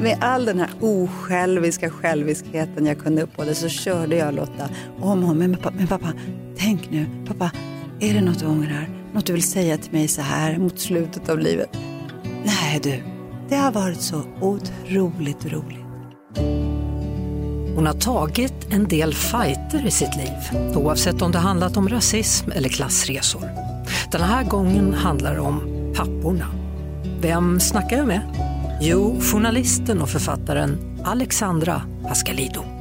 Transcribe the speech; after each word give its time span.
Med 0.00 0.18
all 0.20 0.44
den 0.44 0.58
här 0.58 0.70
osjälviska 0.80 1.90
själviskheten 1.90 2.86
jag 2.86 2.98
kunde 2.98 3.22
uppbåda 3.22 3.54
så 3.54 3.68
körde 3.68 4.16
jag 4.16 4.34
Lotta 4.34 4.68
om 5.00 5.24
och 5.24 5.30
om. 5.30 5.38
Men, 5.38 5.56
men 5.72 5.86
pappa, 5.86 6.12
tänk 6.58 6.90
nu. 6.90 7.06
Pappa, 7.26 7.50
är 8.00 8.14
det 8.14 8.20
något 8.20 8.38
du 8.38 8.46
ångrar? 8.46 8.88
Något 9.12 9.26
du 9.26 9.32
vill 9.32 9.50
säga 9.50 9.78
till 9.78 9.92
mig 9.92 10.08
så 10.08 10.20
här 10.22 10.58
mot 10.58 10.78
slutet 10.78 11.28
av 11.28 11.38
livet? 11.38 11.68
Nej 12.44 12.80
du, 12.82 13.02
det 13.48 13.56
har 13.56 13.72
varit 13.72 14.00
så 14.00 14.22
otroligt 14.40 15.52
roligt. 15.52 15.84
Hon 17.74 17.86
har 17.86 18.00
tagit 18.00 18.72
en 18.72 18.88
del 18.88 19.14
fighter 19.14 19.86
i 19.86 19.90
sitt 19.90 20.16
liv, 20.16 20.60
oavsett 20.76 21.22
om 21.22 21.32
det 21.32 21.38
handlat 21.38 21.76
om 21.76 21.88
rasism 21.88 22.50
eller 22.50 22.68
klassresor. 22.68 23.50
Den 24.12 24.20
här 24.20 24.44
gången 24.44 24.94
handlar 24.94 25.34
det 25.34 25.40
om 25.40 25.60
papporna. 25.96 26.46
Vem 27.20 27.60
snackar 27.60 27.96
jag 27.96 28.06
med? 28.06 28.47
Jo, 28.80 29.20
journalisten 29.20 30.02
och 30.02 30.08
författaren 30.08 30.98
Alexandra 31.04 31.82
Pascalido. 32.08 32.77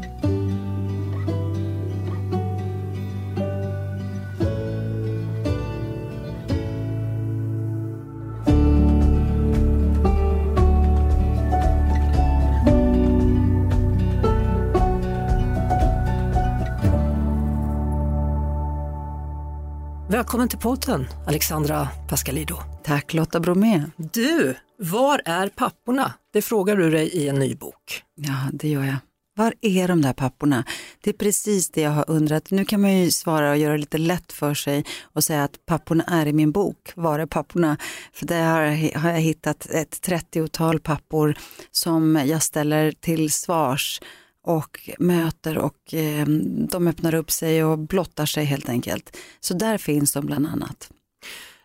Välkommen 20.28 20.50
till 20.50 20.60
podden, 20.60 21.08
Alexandra 21.28 21.88
Pascalido. 22.10 22.56
Tack 22.84 23.14
Lotta 23.14 23.40
Bromé. 23.40 23.84
Du, 23.98 24.56
var 24.78 25.22
är 25.26 25.50
papporna? 25.50 26.14
Det 26.34 26.42
frågar 26.42 26.76
du 26.76 26.92
dig 26.92 27.08
i 27.08 27.28
en 27.28 27.36
ny 27.36 27.56
bok. 27.56 28.04
Ja, 28.16 28.34
det 28.54 28.70
gör 28.70 28.84
jag. 28.84 28.96
Var 29.36 29.54
är 29.62 29.88
de 29.88 30.02
där 30.02 30.14
papporna? 30.14 30.64
Det 31.04 31.10
är 31.10 31.14
precis 31.14 31.70
det 31.70 31.82
jag 31.82 31.92
har 31.92 32.06
undrat. 32.08 32.52
Nu 32.52 32.66
kan 32.66 32.82
man 32.82 32.98
ju 32.98 33.12
svara 33.12 33.52
och 33.52 33.58
göra 33.58 33.74
det 33.74 33.80
lite 33.80 33.98
lätt 33.98 34.32
för 34.32 34.54
sig 34.54 34.86
och 35.04 35.24
säga 35.24 35.44
att 35.44 35.66
papporna 35.66 36.04
är 36.04 36.26
i 36.26 36.34
min 36.34 36.52
bok. 36.52 36.92
Var 36.96 37.20
är 37.20 37.26
papporna? 37.26 37.78
För 38.14 38.26
där 38.26 38.44
har, 38.44 39.00
har 39.00 39.10
jag 39.10 39.20
hittat 39.20 39.66
ett 39.66 40.08
30-tal 40.08 40.80
pappor 40.80 41.38
som 41.72 42.22
jag 42.26 42.44
ställer 42.44 42.92
till 42.92 43.32
svars 43.32 44.02
och 44.48 44.90
möter 45.00 45.58
och 45.58 45.94
eh, 45.94 46.26
de 46.70 46.88
öppnar 46.88 47.16
upp 47.16 47.32
sig 47.32 47.64
och 47.64 47.80
blottar 47.80 48.26
sig 48.26 48.46
helt 48.46 48.70
enkelt. 48.70 49.18
Så 49.40 49.54
där 49.54 49.78
finns 49.78 50.14
de 50.14 50.26
bland 50.26 50.48
annat. 50.48 50.90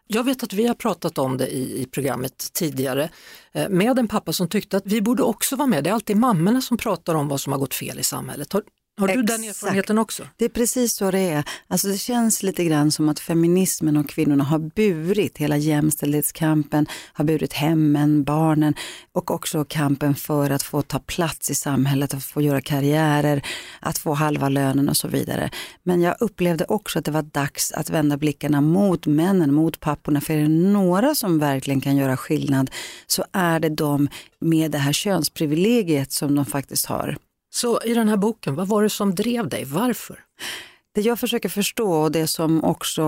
Jag 0.06 0.24
vet 0.24 0.42
att 0.42 0.52
vi 0.52 0.66
har 0.66 0.74
pratat 0.74 1.18
om 1.18 1.36
det 1.36 1.46
i, 1.46 1.82
i 1.82 1.86
programmet 1.86 2.52
tidigare 2.52 3.10
eh, 3.52 3.68
med 3.68 3.98
en 3.98 4.08
pappa 4.08 4.32
som 4.32 4.48
tyckte 4.48 4.76
att 4.76 4.86
vi 4.86 5.00
borde 5.00 5.22
också 5.22 5.56
vara 5.56 5.66
med. 5.66 5.84
Det 5.84 5.90
är 5.90 5.94
alltid 5.94 6.16
mammorna 6.16 6.60
som 6.60 6.76
pratar 6.76 7.14
om 7.14 7.28
vad 7.28 7.40
som 7.40 7.52
har 7.52 7.60
gått 7.60 7.74
fel 7.74 7.98
i 7.98 8.02
samhället. 8.02 8.52
Har, 8.52 8.62
har 9.00 9.08
du 9.08 9.22
den 9.22 9.44
erfarenheten 9.44 9.98
också? 9.98 10.28
Det 10.36 10.44
är 10.44 10.48
precis 10.48 10.94
så 10.94 11.10
det 11.10 11.18
är. 11.18 11.44
Alltså 11.68 11.88
det 11.88 11.98
känns 11.98 12.42
lite 12.42 12.64
grann 12.64 12.90
som 12.90 13.08
att 13.08 13.20
feminismen 13.20 13.96
och 13.96 14.08
kvinnorna 14.08 14.44
har 14.44 14.58
burit 14.58 15.38
hela 15.38 15.56
jämställdhetskampen, 15.56 16.86
har 17.12 17.24
burit 17.24 17.52
hemmen, 17.52 18.24
barnen 18.24 18.74
och 19.12 19.30
också 19.30 19.64
kampen 19.64 20.14
för 20.14 20.50
att 20.50 20.62
få 20.62 20.82
ta 20.82 20.98
plats 20.98 21.50
i 21.50 21.54
samhället, 21.54 22.14
att 22.14 22.24
få 22.24 22.42
göra 22.42 22.60
karriärer, 22.60 23.42
att 23.80 23.98
få 23.98 24.14
halva 24.14 24.48
lönen 24.48 24.88
och 24.88 24.96
så 24.96 25.08
vidare. 25.08 25.50
Men 25.82 26.00
jag 26.02 26.16
upplevde 26.20 26.64
också 26.64 26.98
att 26.98 27.04
det 27.04 27.10
var 27.10 27.22
dags 27.22 27.72
att 27.72 27.90
vända 27.90 28.16
blickarna 28.16 28.60
mot 28.60 29.06
männen, 29.06 29.54
mot 29.54 29.80
papporna. 29.80 30.20
För 30.20 30.34
är 30.34 30.42
det 30.42 30.48
några 30.48 31.14
som 31.14 31.38
verkligen 31.38 31.80
kan 31.80 31.96
göra 31.96 32.16
skillnad 32.16 32.70
så 33.06 33.24
är 33.32 33.60
det 33.60 33.68
de 33.68 34.08
med 34.40 34.70
det 34.70 34.78
här 34.78 34.92
könsprivilegiet 34.92 36.12
som 36.12 36.34
de 36.34 36.46
faktiskt 36.46 36.86
har. 36.86 37.16
Så 37.54 37.80
i 37.84 37.94
den 37.94 38.08
här 38.08 38.16
boken, 38.16 38.54
vad 38.54 38.68
var 38.68 38.82
det 38.82 38.90
som 38.90 39.14
drev 39.14 39.48
dig? 39.48 39.64
Varför? 39.64 40.20
Det 40.94 41.00
jag 41.00 41.20
försöker 41.20 41.48
förstå 41.48 41.92
och 41.92 42.12
det 42.12 42.26
som 42.26 42.64
också 42.64 43.02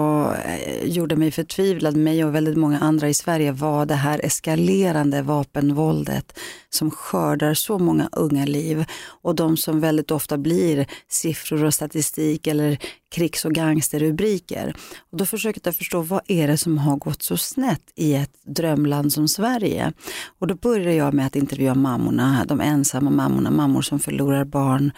eh, 0.44 0.84
gjorde 0.84 1.16
mig 1.16 1.30
förtvivlad, 1.30 1.96
mig 1.96 2.24
och 2.24 2.34
väldigt 2.34 2.56
många 2.56 2.78
andra 2.78 3.08
i 3.08 3.14
Sverige, 3.14 3.52
var 3.52 3.86
det 3.86 3.94
här 3.94 4.20
eskalerande 4.24 5.22
vapenvåldet 5.22 6.38
som 6.70 6.90
skördar 6.90 7.54
så 7.54 7.78
många 7.78 8.08
unga 8.12 8.44
liv 8.44 8.84
och 9.22 9.34
de 9.34 9.56
som 9.56 9.80
väldigt 9.80 10.10
ofta 10.10 10.38
blir 10.38 10.86
siffror 11.08 11.64
och 11.64 11.74
statistik 11.74 12.46
eller 12.46 12.78
krigs 13.14 13.44
och 13.44 13.52
gangsterrubriker. 13.52 14.76
Och 15.10 15.18
då 15.18 15.26
försöker 15.26 15.60
jag 15.64 15.76
förstå 15.76 16.00
vad 16.00 16.20
är 16.26 16.48
det 16.48 16.58
som 16.58 16.78
har 16.78 16.96
gått 16.96 17.22
så 17.22 17.36
snett 17.36 17.92
i 17.94 18.14
ett 18.14 18.32
drömland 18.46 19.12
som 19.12 19.28
Sverige. 19.28 19.92
Och 20.38 20.46
då 20.46 20.54
började 20.54 20.94
jag 20.94 21.14
med 21.14 21.26
att 21.26 21.36
intervjua 21.36 21.74
mammorna, 21.74 22.44
de 22.48 22.60
ensamma 22.60 23.10
mammorna, 23.10 23.50
mammor 23.50 23.82
som 23.82 24.00
förlorar 24.00 24.44
barn 24.44 24.92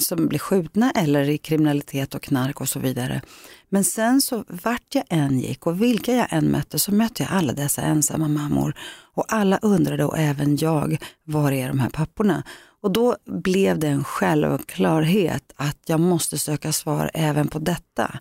som 0.00 0.28
blir 0.28 0.38
skjutna 0.38 0.90
eller 0.90 1.28
i 1.28 1.38
kriminalitet 1.38 2.14
och 2.14 2.22
knark 2.22 2.60
och 2.60 2.68
så 2.68 2.78
vidare. 2.78 3.20
Men 3.68 3.84
sen 3.84 4.20
så 4.20 4.44
vart 4.48 4.94
jag 4.94 5.04
än 5.08 5.40
gick 5.40 5.66
och 5.66 5.82
vilka 5.82 6.12
jag 6.12 6.26
än 6.30 6.50
mötte 6.50 6.78
så 6.78 6.94
mötte 6.94 7.22
jag 7.22 7.32
alla 7.32 7.52
dessa 7.52 7.82
ensamma 7.82 8.28
mammor 8.28 8.74
och 9.14 9.24
alla 9.28 9.58
undrade 9.62 10.04
och 10.04 10.18
även 10.18 10.56
jag, 10.56 10.96
var 11.24 11.52
är 11.52 11.68
de 11.68 11.80
här 11.80 11.90
papporna? 11.90 12.42
Och 12.82 12.90
då 12.90 13.16
blev 13.26 13.78
det 13.78 13.88
en 13.88 14.04
självklarhet 14.04 15.52
att 15.56 15.78
jag 15.86 16.00
måste 16.00 16.38
söka 16.38 16.72
svar 16.72 17.10
även 17.14 17.48
på 17.48 17.58
detta. 17.58 18.18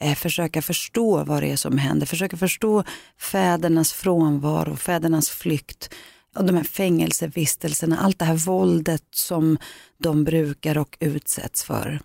Eh, 0.00 0.14
försöka 0.14 0.62
förstå 0.62 1.24
vad 1.24 1.42
det 1.42 1.52
är 1.52 1.56
som 1.56 1.78
händer, 1.78 2.06
försöka 2.06 2.36
förstå 2.36 2.84
fädernas 3.18 3.92
frånvaro, 3.92 4.76
fädernas 4.76 5.30
flykt 5.30 5.94
och 6.36 6.44
de 6.44 6.56
här 6.56 6.64
fängelsevistelserna, 6.64 7.98
allt 7.98 8.18
det 8.18 8.24
här 8.24 8.34
våldet 8.34 9.04
som 9.10 9.58
de 9.98 10.24
brukar 10.24 10.78
och 10.78 10.96
utsätts 11.00 11.64
för. 11.64 12.00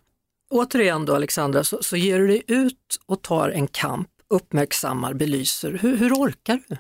Återigen 0.50 1.06
då 1.06 1.16
Alexandra, 1.16 1.64
så, 1.64 1.84
så 1.84 1.98
ger 1.98 2.20
du 2.20 2.28
dig 2.28 2.44
ut 2.48 3.00
och 3.06 3.22
tar 3.22 3.50
en 3.50 3.68
kamp, 3.68 4.08
uppmärksammar, 4.30 5.14
belyser. 5.14 5.80
Hur, 5.82 5.98
hur 5.98 6.14
orkar 6.14 6.62
du? 6.68 6.78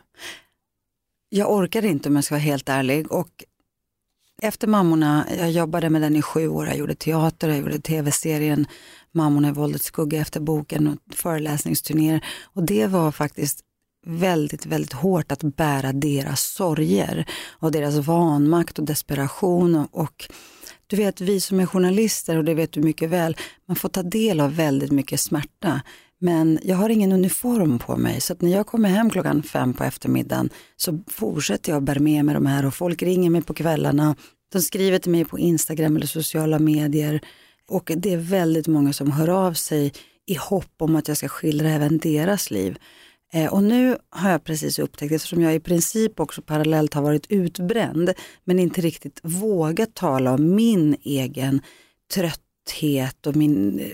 Jag 1.29 1.51
orkar 1.51 1.85
inte 1.85 2.09
om 2.09 2.15
jag 2.15 2.23
ska 2.23 2.35
vara 2.35 2.41
helt 2.41 2.69
ärlig. 2.69 3.11
Och 3.11 3.43
efter 4.41 4.67
Mammorna, 4.67 5.27
jag 5.37 5.51
jobbade 5.51 5.89
med 5.89 6.01
den 6.01 6.15
i 6.15 6.21
sju 6.21 6.47
år, 6.47 6.67
jag 6.67 6.77
gjorde 6.77 6.95
teater, 6.95 7.47
jag 7.47 7.57
gjorde 7.57 7.79
tv-serien 7.79 8.67
Mammorna 9.11 9.47
i 9.47 9.51
våldets 9.51 9.85
skugga 9.85 10.21
efter 10.21 10.39
boken 10.39 10.87
och 10.87 11.15
föreläsningsturnéer. 11.15 12.25
Och 12.43 12.63
det 12.63 12.87
var 12.87 13.11
faktiskt 13.11 13.61
väldigt, 14.07 14.65
väldigt 14.65 14.93
hårt 14.93 15.31
att 15.31 15.43
bära 15.43 15.93
deras 15.93 16.41
sorger 16.41 17.25
och 17.59 17.71
deras 17.71 17.95
vanmakt 17.95 18.79
och 18.79 18.85
desperation. 18.85 19.75
Och, 19.75 20.01
och, 20.01 20.25
du 20.87 20.95
vet, 20.95 21.21
vi 21.21 21.41
som 21.41 21.59
är 21.59 21.65
journalister, 21.65 22.37
och 22.37 22.43
det 22.43 22.53
vet 22.53 22.71
du 22.71 22.81
mycket 22.81 23.09
väl, 23.09 23.37
man 23.67 23.75
får 23.75 23.89
ta 23.89 24.03
del 24.03 24.39
av 24.39 24.55
väldigt 24.55 24.91
mycket 24.91 25.19
smärta. 25.19 25.81
Men 26.19 26.59
jag 26.63 26.75
har 26.75 26.89
ingen 26.89 27.11
uniform 27.11 27.79
på 27.79 27.97
mig 27.97 28.21
så 28.21 28.33
att 28.33 28.41
när 28.41 28.51
jag 28.51 28.67
kommer 28.67 28.89
hem 28.89 29.09
klockan 29.09 29.43
fem 29.43 29.73
på 29.73 29.83
eftermiddagen 29.83 30.49
så 30.75 31.03
fortsätter 31.07 31.71
jag 31.71 31.83
bära 31.83 31.99
med 31.99 32.25
mig 32.25 32.35
de 32.35 32.45
här 32.45 32.65
och 32.65 32.73
folk 32.73 33.03
ringer 33.03 33.29
mig 33.29 33.41
på 33.41 33.53
kvällarna. 33.53 34.15
De 34.53 34.61
skriver 34.61 34.99
till 34.99 35.11
mig 35.11 35.25
på 35.25 35.39
Instagram 35.39 35.95
eller 35.95 36.07
sociala 36.07 36.59
medier 36.59 37.21
och 37.69 37.91
det 37.97 38.13
är 38.13 38.17
väldigt 38.17 38.67
många 38.67 38.93
som 38.93 39.11
hör 39.11 39.27
av 39.27 39.53
sig 39.53 39.93
i 40.25 40.35
hopp 40.35 40.73
om 40.77 40.95
att 40.95 41.07
jag 41.07 41.17
ska 41.17 41.27
skildra 41.27 41.69
även 41.69 41.97
deras 41.97 42.51
liv. 42.51 42.77
Eh, 43.33 43.53
och 43.53 43.63
nu 43.63 43.97
har 44.09 44.29
jag 44.29 44.43
precis 44.43 44.79
upptäckt, 44.79 45.11
eftersom 45.11 45.41
jag 45.41 45.55
i 45.55 45.59
princip 45.59 46.19
också 46.19 46.41
parallellt 46.41 46.93
har 46.93 47.01
varit 47.01 47.25
utbränd, 47.29 48.13
men 48.43 48.59
inte 48.59 48.81
riktigt 48.81 49.19
vågat 49.23 49.93
tala 49.93 50.33
om 50.33 50.55
min 50.55 50.97
egen 51.01 51.61
trötthet 52.13 53.27
och 53.27 53.35
min 53.35 53.79
eh, 53.79 53.87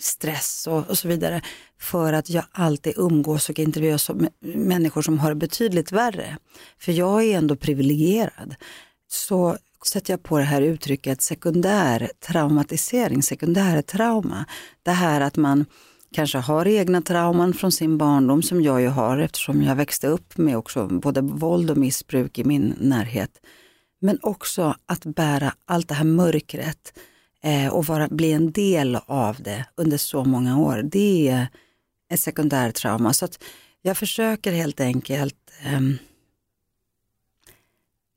stress 0.00 0.66
och, 0.66 0.90
och 0.90 0.98
så 0.98 1.08
vidare, 1.08 1.42
för 1.80 2.12
att 2.12 2.30
jag 2.30 2.44
alltid 2.52 2.92
umgås 2.96 3.48
och 3.48 3.58
intervjuas 3.58 4.10
med 4.10 4.30
människor 4.40 5.02
som 5.02 5.18
har 5.18 5.28
det 5.28 5.34
betydligt 5.34 5.92
värre. 5.92 6.38
För 6.78 6.92
jag 6.92 7.24
är 7.24 7.38
ändå 7.38 7.56
privilegierad. 7.56 8.54
Så 9.08 9.56
sätter 9.86 10.12
jag 10.12 10.22
på 10.22 10.38
det 10.38 10.44
här 10.44 10.62
uttrycket 10.62 11.22
sekundär 11.22 12.10
traumatisering, 12.26 13.22
sekundär 13.22 13.82
trauma. 13.82 14.44
Det 14.82 14.90
här 14.90 15.20
att 15.20 15.36
man 15.36 15.66
kanske 16.12 16.38
har 16.38 16.66
egna 16.66 17.02
trauman 17.02 17.54
från 17.54 17.72
sin 17.72 17.98
barndom 17.98 18.42
som 18.42 18.62
jag 18.62 18.80
ju 18.80 18.88
har 18.88 19.18
eftersom 19.18 19.62
jag 19.62 19.76
växte 19.76 20.06
upp 20.06 20.38
med 20.38 20.56
också 20.56 20.86
både 20.86 21.20
våld 21.20 21.70
och 21.70 21.76
missbruk 21.76 22.38
i 22.38 22.44
min 22.44 22.74
närhet. 22.80 23.40
Men 24.00 24.18
också 24.22 24.76
att 24.86 25.04
bära 25.04 25.54
allt 25.64 25.88
det 25.88 25.94
här 25.94 26.04
mörkret 26.04 26.98
eh, 27.42 27.74
och 27.74 27.84
vara, 27.84 28.08
bli 28.08 28.32
en 28.32 28.52
del 28.52 28.98
av 29.06 29.36
det 29.42 29.64
under 29.76 29.96
så 29.96 30.24
många 30.24 30.58
år. 30.58 30.82
Det 30.84 31.28
är 31.28 31.48
ett 32.12 32.20
sekundärtrauma. 32.20 33.12
Så 33.12 33.24
att 33.24 33.42
jag 33.82 33.96
försöker 33.96 34.52
helt 34.52 34.80
enkelt 34.80 35.36
eh, 35.64 35.80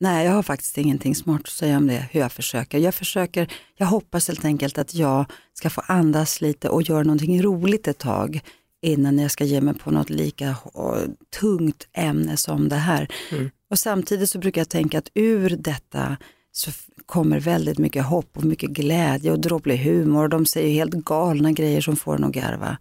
Nej, 0.02 0.26
jag 0.26 0.32
har 0.32 0.44
faktiskt 0.44 0.78
ingenting 0.78 1.16
smart 1.16 1.42
att 1.42 1.50
säga 1.50 1.78
om 1.78 1.88
det, 1.88 2.06
hur 2.12 2.20
jag 2.20 2.32
försöker. 2.32 2.78
Jag 2.78 2.96
försöker, 2.96 3.52
jag 3.76 3.88
hoppas 3.88 4.28
helt 4.28 4.46
enkelt 4.46 4.78
att 4.78 4.96
jag 4.96 5.26
ska 5.54 5.70
få 5.70 5.82
andas 5.88 6.42
lite 6.42 6.70
och 6.70 6.82
göra 6.82 7.04
någonting 7.04 7.42
roligt 7.42 7.88
ett 7.88 7.98
tag 7.98 8.42
innan 8.82 9.20
jag 9.20 9.32
ska 9.32 9.44
ge 9.44 9.62
mig 9.62 9.74
på 9.74 9.92
något 9.92 10.10
lika 10.10 10.56
tungt 11.40 11.88
ämne 11.94 12.38
som 12.38 12.70
det 12.70 12.76
här. 12.76 13.08
Mm. 13.32 13.50
Och 13.70 13.80
samtidigt 13.80 14.30
så 14.30 14.40
brukar 14.40 14.62
jag 14.62 14.70
tänka 14.70 14.98
att 14.98 15.10
ur 15.14 15.50
detta 15.50 16.18
så 16.52 16.72
kommer 17.06 17.40
väldigt 17.40 17.78
mycket 17.78 18.06
hopp 18.06 18.38
och 18.38 18.44
mycket 18.44 18.70
glädje 18.70 19.32
och 19.32 19.40
dråplig 19.40 19.78
humor. 19.78 20.28
De 20.28 20.46
säger 20.46 20.74
helt 20.74 20.94
galna 20.94 21.52
grejer 21.52 21.82
som 21.82 21.96
får 21.96 22.16
en 22.16 22.24
att 22.24 22.32
garva. 22.32 22.78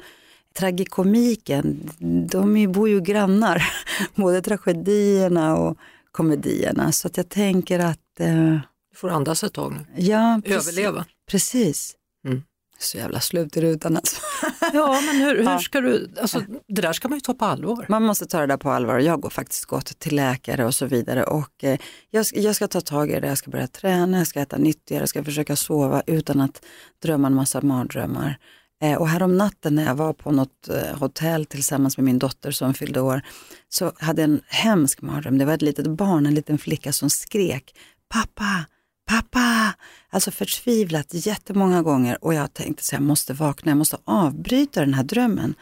Tragikomiken, 0.59 1.91
de 2.31 2.73
bor 2.73 2.88
ju 2.88 3.00
grannar, 3.00 3.62
både 4.15 4.43
tragedierna 4.43 5.56
och 5.56 5.79
komedierna. 6.12 6.93
Så 6.93 7.06
att 7.06 7.16
jag 7.16 7.28
tänker 7.28 7.78
att... 7.78 8.20
Eh, 8.20 8.58
du 8.90 8.96
får 8.96 9.08
andas 9.10 9.44
ett 9.44 9.52
tag 9.52 9.72
nu. 9.72 10.02
Ja, 10.02 10.40
precis, 10.44 10.69
Överleva. 10.69 11.05
Precis. 11.31 11.94
Mm. 12.26 12.43
Så 12.78 12.99
jävla 12.99 13.20
slut 13.20 13.56
i 13.56 13.60
rutan 13.60 13.96
alltså. 13.96 14.16
Ja, 14.72 15.00
men 15.06 15.16
hur, 15.16 15.37
hur 15.37 15.58
ska 15.58 15.81
du, 15.81 16.10
alltså, 16.20 16.43
det 16.69 16.82
där 16.82 16.93
ska 16.93 17.08
man 17.08 17.16
ju 17.16 17.20
ta 17.20 17.34
på 17.34 17.44
allvar. 17.44 17.87
Man 17.88 18.02
måste 18.02 18.26
ta 18.26 18.40
det 18.40 18.46
där 18.46 18.56
på 18.56 18.70
allvar. 18.70 18.99
Jag 18.99 19.22
har 19.25 19.31
faktiskt 19.31 19.64
gått 19.64 19.99
till 19.99 20.16
läkare 20.16 20.64
och 20.64 20.75
så 20.75 20.87
vidare 20.87 21.25
och 21.25 21.64
eh, 21.64 21.78
jag, 22.10 22.26
jag, 22.32 22.56
ska 22.56 22.69
ta 22.69 22.81
tag 22.81 23.10
i 23.10 23.20
det, 23.20 23.28
jag 23.28 23.38
ska 23.38 23.50
börja 23.50 23.66
träna, 23.66 24.19
jag 24.19 24.26
ska 24.26 24.40
äta 24.40 24.56
nyttigare, 24.56 25.02
jag 25.02 25.08
ska 25.08 25.25
försöka 25.25 25.56
sova 25.56 26.02
utan 26.06 26.40
att 26.40 26.64
drömma 27.02 27.26
en 27.26 27.34
massa 27.34 27.60
mardrömmar. 27.60 28.38
Eh, 28.80 28.94
och 28.94 29.08
härom 29.08 29.36
natten 29.36 29.75
när 29.75 29.84
jag 29.84 29.94
var 29.94 30.12
på 30.12 30.30
något 30.30 30.69
eh, 30.69 30.98
hotell 30.98 31.46
tillsammans 31.46 31.96
med 31.96 32.04
min 32.04 32.19
dotter 32.19 32.50
som 32.50 32.75
fyllde 32.75 33.00
år 33.00 33.22
så 33.69 33.92
hade 33.96 34.22
jag 34.22 34.30
en 34.30 34.40
hemsk 34.46 35.02
mardröm. 35.02 35.38
Det 35.38 35.44
var 35.44 35.54
ett 35.54 35.62
litet 35.62 35.86
barn, 35.86 36.26
en 36.26 36.34
liten 36.34 36.58
flicka 36.58 36.92
som 36.92 37.10
skrek 37.10 37.75
pappa, 38.08 38.64
pappa, 39.06 39.75
alltså 40.10 40.30
förtvivlat 40.30 41.06
jättemånga 41.10 41.82
gånger 41.82 42.25
och 42.25 42.34
jag 42.34 42.54
tänkte 42.54 42.84
så 42.84 42.94
jag 42.94 43.02
måste 43.02 43.32
vakna, 43.32 43.70
jag 43.70 43.78
måste 43.78 43.98
avbryta 44.04 44.81
den 44.81 44.94
här 44.94 45.04
drömmen. 45.04 45.54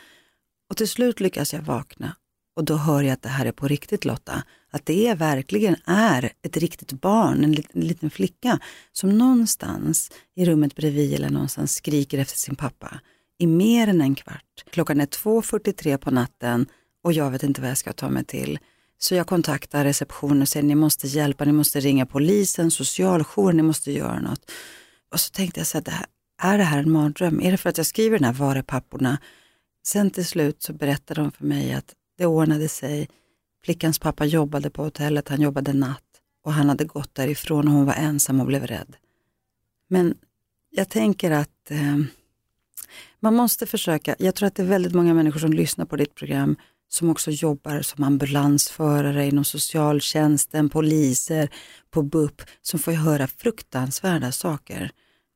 Och 0.70 0.76
till 0.76 0.88
slut 0.88 1.20
lyckas 1.20 1.52
jag 1.52 1.60
vakna 1.60 2.16
och 2.56 2.64
då 2.64 2.76
hör 2.76 3.02
jag 3.02 3.12
att 3.12 3.22
det 3.22 3.28
här 3.28 3.46
är 3.46 3.52
på 3.52 3.68
riktigt 3.68 4.04
Lotta. 4.04 4.42
Att 4.70 4.86
det 4.86 5.14
verkligen 5.14 5.76
är 5.84 6.32
ett 6.42 6.56
riktigt 6.56 6.92
barn, 6.92 7.44
en 7.44 7.52
liten, 7.52 7.82
en 7.82 7.88
liten 7.88 8.10
flicka 8.10 8.58
som 8.92 9.18
någonstans 9.18 10.10
i 10.36 10.44
rummet 10.44 10.76
bredvid 10.76 11.14
eller 11.14 11.30
någonstans 11.30 11.74
skriker 11.74 12.18
efter 12.18 12.38
sin 12.38 12.56
pappa 12.56 13.00
i 13.38 13.46
mer 13.46 13.88
än 13.88 14.00
en 14.00 14.14
kvart. 14.14 14.64
Klockan 14.70 15.00
är 15.00 15.06
2.43 15.06 15.96
på 15.96 16.10
natten 16.10 16.66
och 17.04 17.12
jag 17.12 17.30
vet 17.30 17.42
inte 17.42 17.60
vad 17.60 17.70
jag 17.70 17.78
ska 17.78 17.92
ta 17.92 18.08
mig 18.08 18.24
till. 18.24 18.58
Så 18.98 19.14
jag 19.14 19.26
kontaktar 19.26 19.84
receptionen 19.84 20.42
och 20.42 20.48
säger 20.48 20.66
ni 20.66 20.74
måste 20.74 21.06
hjälpa, 21.06 21.44
ni 21.44 21.52
måste 21.52 21.80
ringa 21.80 22.06
polisen, 22.06 22.70
socialjouren, 22.70 23.56
ni 23.56 23.62
måste 23.62 23.92
göra 23.92 24.20
något. 24.20 24.50
Och 25.12 25.20
så 25.20 25.30
tänkte 25.30 25.60
jag 25.60 25.66
så 25.66 25.78
här, 25.78 25.84
det 25.84 25.90
här, 25.90 26.06
är 26.42 26.58
det 26.58 26.64
här 26.64 26.78
en 26.78 26.90
mardröm? 26.90 27.40
Är 27.40 27.50
det 27.50 27.56
för 27.56 27.70
att 27.70 27.76
jag 27.76 27.86
skriver 27.86 28.18
den 28.18 28.24
här 28.24 28.32
Var 28.32 28.56
är 28.56 28.62
papporna? 28.62 29.18
Sen 29.86 30.10
till 30.10 30.26
slut 30.26 30.62
så 30.62 30.72
berättade 30.72 31.20
de 31.20 31.32
för 31.32 31.44
mig 31.44 31.72
att 31.72 31.94
det 32.16 32.26
ordnade 32.26 32.68
sig. 32.68 33.08
Flickans 33.64 33.98
pappa 33.98 34.24
jobbade 34.24 34.70
på 34.70 34.82
hotellet, 34.82 35.28
han 35.28 35.40
jobbade 35.40 35.72
natt 35.72 36.02
och 36.44 36.52
han 36.52 36.68
hade 36.68 36.84
gått 36.84 37.14
därifrån 37.14 37.68
och 37.68 37.74
hon 37.74 37.86
var 37.86 37.94
ensam 37.94 38.40
och 38.40 38.46
blev 38.46 38.66
rädd. 38.66 38.96
Men 39.88 40.14
jag 40.70 40.88
tänker 40.88 41.30
att 41.30 41.70
eh, 41.70 41.96
man 43.20 43.34
måste 43.34 43.66
försöka, 43.66 44.16
jag 44.18 44.34
tror 44.34 44.46
att 44.46 44.54
det 44.54 44.62
är 44.62 44.66
väldigt 44.66 44.94
många 44.94 45.14
människor 45.14 45.40
som 45.40 45.52
lyssnar 45.52 45.84
på 45.84 45.96
ditt 45.96 46.14
program 46.14 46.56
som 46.88 47.10
också 47.10 47.30
jobbar 47.30 47.82
som 47.82 48.04
ambulansförare 48.04 49.26
inom 49.26 49.44
socialtjänsten, 49.44 50.68
poliser, 50.68 51.48
på 51.90 52.02
BUP, 52.02 52.42
som 52.62 52.80
får 52.80 52.92
höra 52.92 53.26
fruktansvärda 53.26 54.32
saker. 54.32 54.90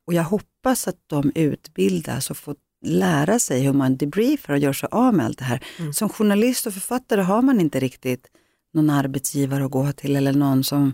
Och 0.07 0.15
jag 0.15 0.25
hoppas 0.25 0.89
att 0.89 0.99
de 1.07 1.33
utbildas 1.35 2.31
och 2.31 2.37
får 2.37 2.57
lära 2.83 3.39
sig 3.39 3.63
hur 3.63 3.73
man 3.73 3.97
debriefar 3.97 4.53
och 4.53 4.59
gör 4.59 4.73
sig 4.73 4.89
av 4.93 5.15
med 5.15 5.27
allt 5.27 5.39
det 5.39 5.45
här. 5.45 5.65
Mm. 5.79 5.93
Som 5.93 6.09
journalist 6.09 6.67
och 6.67 6.73
författare 6.73 7.23
har 7.23 7.43
man 7.43 7.61
inte 7.61 7.81
riktigt 7.81 8.27
någon 8.73 8.91
arbetsgivare 8.91 9.65
att 9.65 9.71
gå 9.71 9.93
till 9.93 10.17
eller 10.17 10.33
någon 10.33 10.65
som 10.65 10.93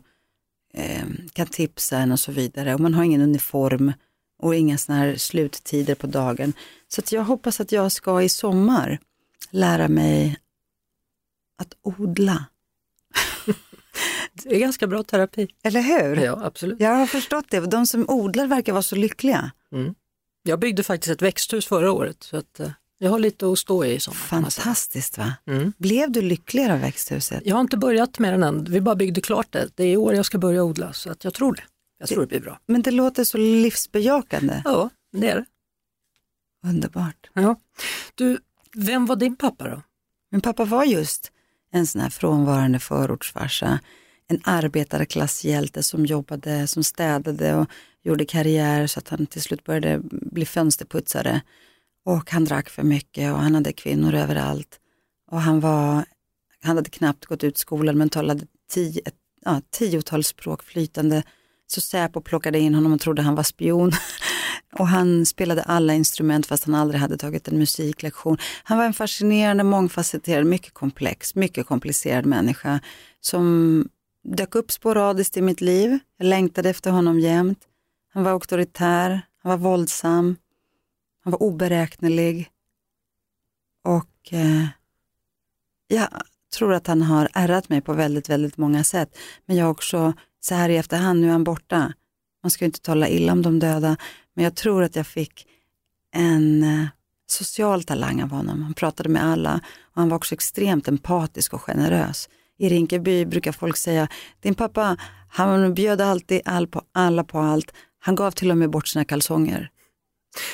eh, 0.74 1.04
kan 1.32 1.46
tipsa 1.46 1.98
en 1.98 2.12
och 2.12 2.20
så 2.20 2.32
vidare. 2.32 2.74
Och 2.74 2.80
man 2.80 2.94
har 2.94 3.04
ingen 3.04 3.20
uniform 3.20 3.92
och 4.38 4.54
inga 4.54 4.78
såna 4.78 4.98
här 4.98 5.16
sluttider 5.16 5.94
på 5.94 6.06
dagen. 6.06 6.52
Så 6.88 7.02
jag 7.10 7.24
hoppas 7.24 7.60
att 7.60 7.72
jag 7.72 7.92
ska 7.92 8.22
i 8.22 8.28
sommar 8.28 8.98
lära 9.50 9.88
mig 9.88 10.36
att 11.58 11.72
odla. 11.82 12.46
Det 14.42 14.54
är 14.54 14.60
ganska 14.60 14.86
bra 14.86 15.02
terapi. 15.02 15.48
Eller 15.62 15.80
hur? 15.80 16.16
Ja, 16.16 16.44
absolut. 16.44 16.80
Jag 16.80 16.94
har 16.94 17.06
förstått 17.06 17.44
det. 17.48 17.60
De 17.60 17.86
som 17.86 18.10
odlar 18.10 18.46
verkar 18.46 18.72
vara 18.72 18.82
så 18.82 18.96
lyckliga. 18.96 19.50
Mm. 19.72 19.94
Jag 20.46 20.58
byggde 20.58 20.82
faktiskt 20.82 21.12
ett 21.12 21.22
växthus 21.22 21.66
förra 21.66 21.93
året 21.93 22.22
så 22.22 22.37
att 22.37 22.60
uh, 22.60 22.70
jag 22.98 23.10
har 23.10 23.19
lite 23.19 23.46
att 23.52 23.58
stå 23.58 23.84
i. 23.84 24.00
Som 24.00 24.14
Fantastiskt 24.14 25.19
va? 25.19 25.32
Mm. 25.46 25.72
Blev 25.78 26.12
du 26.12 26.22
lyckligare 26.22 26.72
av 26.72 26.81
växthuset? 26.81 27.43
Jag 27.44 27.54
har 27.54 27.60
inte 27.60 27.76
börjat 27.76 28.19
med 28.19 28.32
den 28.32 28.43
än, 28.43 28.64
vi 28.64 28.81
bara 28.81 28.94
byggde 28.94 29.20
klart 29.20 29.52
det. 29.52 29.69
Det 29.75 29.84
är 29.84 29.93
i 29.93 29.96
år 29.96 30.14
jag 30.14 30.26
ska 30.26 30.38
börja 30.38 30.64
odla 30.64 30.93
så 30.93 31.10
att 31.10 31.25
jag 31.25 31.34
tror 31.34 31.54
det. 31.54 31.62
Jag 31.98 32.08
tror 32.08 32.20
det 32.20 32.26
blir 32.26 32.40
bra. 32.40 32.58
Men 32.66 32.82
det 32.82 32.90
låter 32.90 33.25
så 33.25 33.38
livsbejakande. 33.38 34.62
Ja, 34.64 34.90
det 35.12 35.31
är 35.31 35.37
det. 35.37 35.44
Underbart. 36.69 37.31
Ja. 37.32 37.56
Du, 38.14 38.38
vem 38.75 39.06
var 39.06 39.16
din 39.16 39.37
pappa 39.37 39.69
då? 39.69 39.82
Min 40.31 40.40
pappa 40.40 40.64
var 40.64 40.84
just 40.84 41.32
en 41.72 41.87
sån 41.87 42.00
här 42.00 42.10
frånvarande 42.10 42.78
förortsfarsa. 42.78 43.78
En 44.28 44.40
arbetarklasshjälte 44.44 45.82
som 45.82 46.06
jobbade, 46.06 46.66
som 46.66 46.84
städade 46.84 47.54
och 47.54 47.70
gjorde 48.06 48.24
karriär 48.24 48.86
så 48.86 48.98
att 48.98 49.08
han 49.08 49.26
till 49.26 49.42
slut 49.42 49.64
började 49.64 50.00
bli 50.10 50.46
fönsterputsare. 50.46 51.40
Och 52.04 52.30
han 52.30 52.44
drack 52.44 52.70
för 52.70 52.82
mycket 52.82 53.32
och 53.32 53.38
han 53.38 53.54
hade 53.54 53.72
kvinnor 53.72 54.14
överallt. 54.14 54.80
Och 55.30 55.40
han, 55.40 55.60
var, 55.60 56.04
han 56.62 56.76
hade 56.76 56.90
knappt 56.90 57.26
gått 57.26 57.44
ut 57.44 57.58
skolan 57.58 57.98
men 57.98 58.08
talade 58.08 58.46
tio, 58.70 59.02
ett, 59.04 59.14
ja, 59.44 59.60
tiotals 59.70 60.26
språk 60.28 60.62
flytande. 60.62 61.22
Så 61.66 61.80
Säpo 61.80 62.20
plockade 62.20 62.58
in 62.58 62.74
honom 62.74 62.92
och 62.92 63.00
trodde 63.00 63.22
han 63.22 63.34
var 63.34 63.42
spion. 63.42 63.92
och 64.78 64.88
han 64.88 65.26
spelade 65.26 65.62
alla 65.62 65.94
instrument 65.94 66.46
fast 66.46 66.64
han 66.64 66.74
aldrig 66.74 67.00
hade 67.00 67.16
tagit 67.16 67.48
en 67.48 67.58
musiklektion. 67.58 68.38
Han 68.62 68.78
var 68.78 68.84
en 68.84 68.94
fascinerande, 68.94 69.64
mångfacetterad, 69.64 70.46
mycket 70.46 70.75
komplex, 70.75 71.34
mycket 71.34 71.66
komplicerad 71.66 72.26
människa 72.26 72.80
som 73.20 73.88
dök 74.25 74.54
upp 74.54 74.70
sporadiskt 74.70 75.36
i 75.36 75.42
mitt 75.42 75.60
liv. 75.60 75.98
Jag 76.18 76.26
längtade 76.26 76.70
efter 76.70 76.90
honom 76.90 77.20
jämt. 77.20 77.58
Han 78.16 78.25
var 78.25 78.32
auktoritär, 78.32 79.20
han 79.42 79.50
var 79.50 79.56
våldsam, 79.56 80.37
han 81.25 81.30
var 81.30 81.42
oberäknelig. 81.42 82.50
Och 83.85 84.32
eh, 84.32 84.66
jag 85.88 86.08
tror 86.54 86.75
att 86.75 86.87
han 86.87 87.02
har 87.02 87.28
ärrat 87.35 87.68
mig 87.68 87.80
på 87.80 87.92
väldigt, 87.92 88.28
väldigt 88.28 88.56
många 88.56 88.85
sätt. 88.85 89.18
Men 89.46 89.56
jag 89.56 89.70
också, 89.70 90.12
så 90.40 90.54
här 90.54 90.68
i 90.68 90.76
efterhand, 90.76 91.20
nu 91.20 91.26
är 91.26 91.32
han 91.32 91.44
borta. 91.44 91.92
Man 92.42 92.50
ska 92.50 92.64
inte 92.64 92.80
tala 92.80 93.08
illa 93.08 93.32
om 93.32 93.42
de 93.42 93.58
döda, 93.58 93.96
men 94.35 94.44
jag 94.44 94.54
tror 94.56 94.82
att 94.82 94.96
jag 94.96 95.06
fick 95.06 95.46
en 96.14 96.62
eh, 96.62 96.87
social 97.26 97.85
talang 97.85 98.23
av 98.23 98.30
honom. 98.30 98.62
Han 98.62 98.75
pratade 98.75 99.08
med 99.08 99.25
alla 99.25 99.61
och 99.82 100.00
han 100.00 100.08
var 100.08 100.16
också 100.16 100.35
extremt 100.35 100.88
empatisk 100.88 101.54
och 101.54 101.62
generös. 101.62 102.28
I 102.58 102.68
Rinkeby 102.68 103.25
brukar 103.25 103.52
folk 103.52 103.76
säga, 103.76 104.08
din 104.40 104.54
pappa, 104.54 104.96
han 105.28 105.75
bjöd 105.75 106.00
alltid 106.00 106.40
all 106.44 106.66
på, 106.66 106.82
alla 106.92 107.25
på 107.25 107.38
allt. 107.38 107.73
Han 108.06 108.14
gav 108.14 108.30
till 108.30 108.50
och 108.50 108.56
med 108.56 108.70
bort 108.70 108.88
sina 108.88 109.04
kalsonger. 109.04 109.70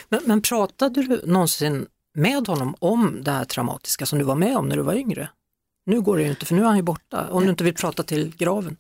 Men, 0.09 0.21
men 0.26 0.42
pratade 0.42 1.02
du 1.02 1.21
någonsin 1.26 1.87
med 2.14 2.49
honom 2.49 2.75
om 2.78 3.21
det 3.25 3.30
här 3.30 3.44
traumatiska 3.44 4.06
som 4.06 4.18
du 4.18 4.25
var 4.25 4.35
med 4.35 4.56
om 4.56 4.68
när 4.68 4.76
du 4.76 4.82
var 4.82 4.94
yngre? 4.94 5.28
Nu 5.87 6.00
går 6.00 6.16
det 6.16 6.23
ju 6.23 6.30
inte 6.30 6.47
för 6.47 6.54
nu 6.54 6.62
är 6.62 6.66
han 6.66 6.76
ju 6.76 6.82
borta, 6.82 7.28
om 7.30 7.44
du 7.44 7.50
inte 7.50 7.64
vill 7.64 7.75
prata 7.75 8.02
till 8.02 8.37
graven. 8.37 8.76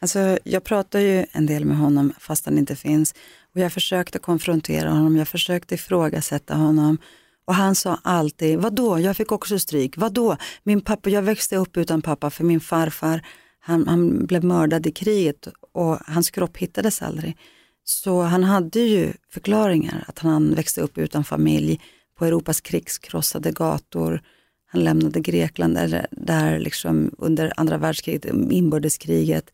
Alltså, 0.00 0.38
jag 0.44 0.64
pratar 0.64 0.98
ju 0.98 1.26
en 1.32 1.46
del 1.46 1.64
med 1.64 1.76
honom 1.76 2.12
fast 2.18 2.44
han 2.44 2.58
inte 2.58 2.76
finns 2.76 3.14
och 3.54 3.60
jag 3.60 3.72
försökte 3.72 4.18
konfrontera 4.18 4.90
honom, 4.90 5.16
jag 5.16 5.28
försökte 5.28 5.74
ifrågasätta 5.74 6.54
honom 6.54 6.98
och 7.44 7.54
han 7.54 7.74
sa 7.74 7.98
alltid, 8.02 8.58
vadå, 8.58 9.00
jag 9.00 9.16
fick 9.16 9.32
också 9.32 9.58
stryk, 9.58 9.96
vadå, 9.96 10.36
min 10.62 10.80
pappa, 10.80 11.10
jag 11.10 11.22
växte 11.22 11.56
upp 11.56 11.76
utan 11.76 12.02
pappa 12.02 12.30
för 12.30 12.44
min 12.44 12.60
farfar, 12.60 13.26
han, 13.60 13.88
han 13.88 14.26
blev 14.26 14.44
mördad 14.44 14.86
i 14.86 14.92
kriget 14.92 15.48
och 15.72 15.98
hans 16.06 16.30
kropp 16.30 16.56
hittades 16.56 17.02
aldrig. 17.02 17.36
Så 17.88 18.22
han 18.22 18.44
hade 18.44 18.80
ju 18.80 19.12
förklaringar 19.30 20.04
att 20.08 20.18
han 20.18 20.54
växte 20.54 20.80
upp 20.80 20.98
utan 20.98 21.24
familj 21.24 21.80
på 22.18 22.24
Europas 22.24 22.60
krigskrossade 22.60 23.52
gator. 23.52 24.22
Han 24.66 24.84
lämnade 24.84 25.20
Grekland 25.20 25.74
där, 25.74 26.06
där 26.10 26.58
liksom 26.58 27.10
under 27.18 27.52
andra 27.56 27.78
världskriget, 27.78 28.24
inbördeskriget. 28.50 29.50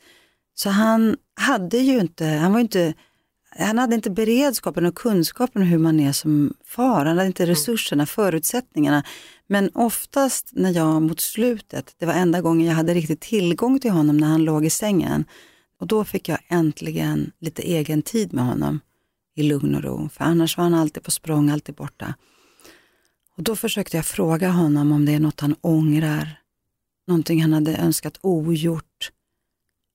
Så 0.55 0.71
han 0.71 1.17
hade 1.35 1.79
ju 1.79 2.01
inte, 2.01 2.25
han 2.25 2.53
var 2.53 2.61
inte 2.61 2.95
han 3.59 3.79
hade 3.79 3.95
inte 3.95 4.11
beredskapen 4.11 4.87
och 4.87 4.95
kunskapen 4.95 5.63
om 5.63 5.69
hur 5.69 5.79
man 5.79 6.01
är 6.01 6.13
som 6.13 6.55
far. 6.65 7.05
Han 7.05 7.17
hade 7.17 7.27
inte 7.27 7.47
resurserna, 7.47 8.07
förutsättningarna. 8.07 9.05
Men 9.47 9.71
oftast 9.75 10.49
när 10.53 10.71
jag 10.71 11.03
mot 11.03 11.21
slutet, 11.21 11.95
det 11.99 12.07
var 12.07 12.13
enda 12.15 12.41
gången 12.41 12.67
jag 12.67 12.75
hade 12.75 12.95
riktigt 12.95 13.21
tillgång 13.21 13.81
till 13.81 13.91
honom 13.91 14.17
när 14.17 14.27
han 14.27 14.45
låg 14.45 14.65
i 14.65 14.71
sängen. 14.71 15.25
Och 15.83 15.89
då 15.89 16.05
fick 16.05 16.29
jag 16.29 16.39
äntligen 16.49 17.33
lite 17.39 17.63
egen 17.63 18.03
tid 18.03 18.33
med 18.33 18.45
honom 18.45 18.81
i 19.35 19.43
lugn 19.43 19.75
och 19.75 19.83
ro. 19.83 20.09
För 20.09 20.25
annars 20.25 20.57
var 20.57 20.65
han 20.65 20.75
alltid 20.75 21.03
på 21.03 21.11
språng, 21.11 21.51
alltid 21.51 21.75
borta. 21.75 22.15
Och 23.37 23.43
då 23.43 23.57
försökte 23.57 23.97
jag 23.97 24.07
fråga 24.07 24.51
honom 24.51 24.93
om 24.93 25.05
det 25.05 25.15
är 25.15 25.21
något 25.21 25.41
han 25.41 25.57
ångrar. 25.61 26.41
Någonting 27.07 27.43
han 27.43 27.53
hade 27.53 27.77
önskat 27.77 28.19
ogjort. 28.21 29.11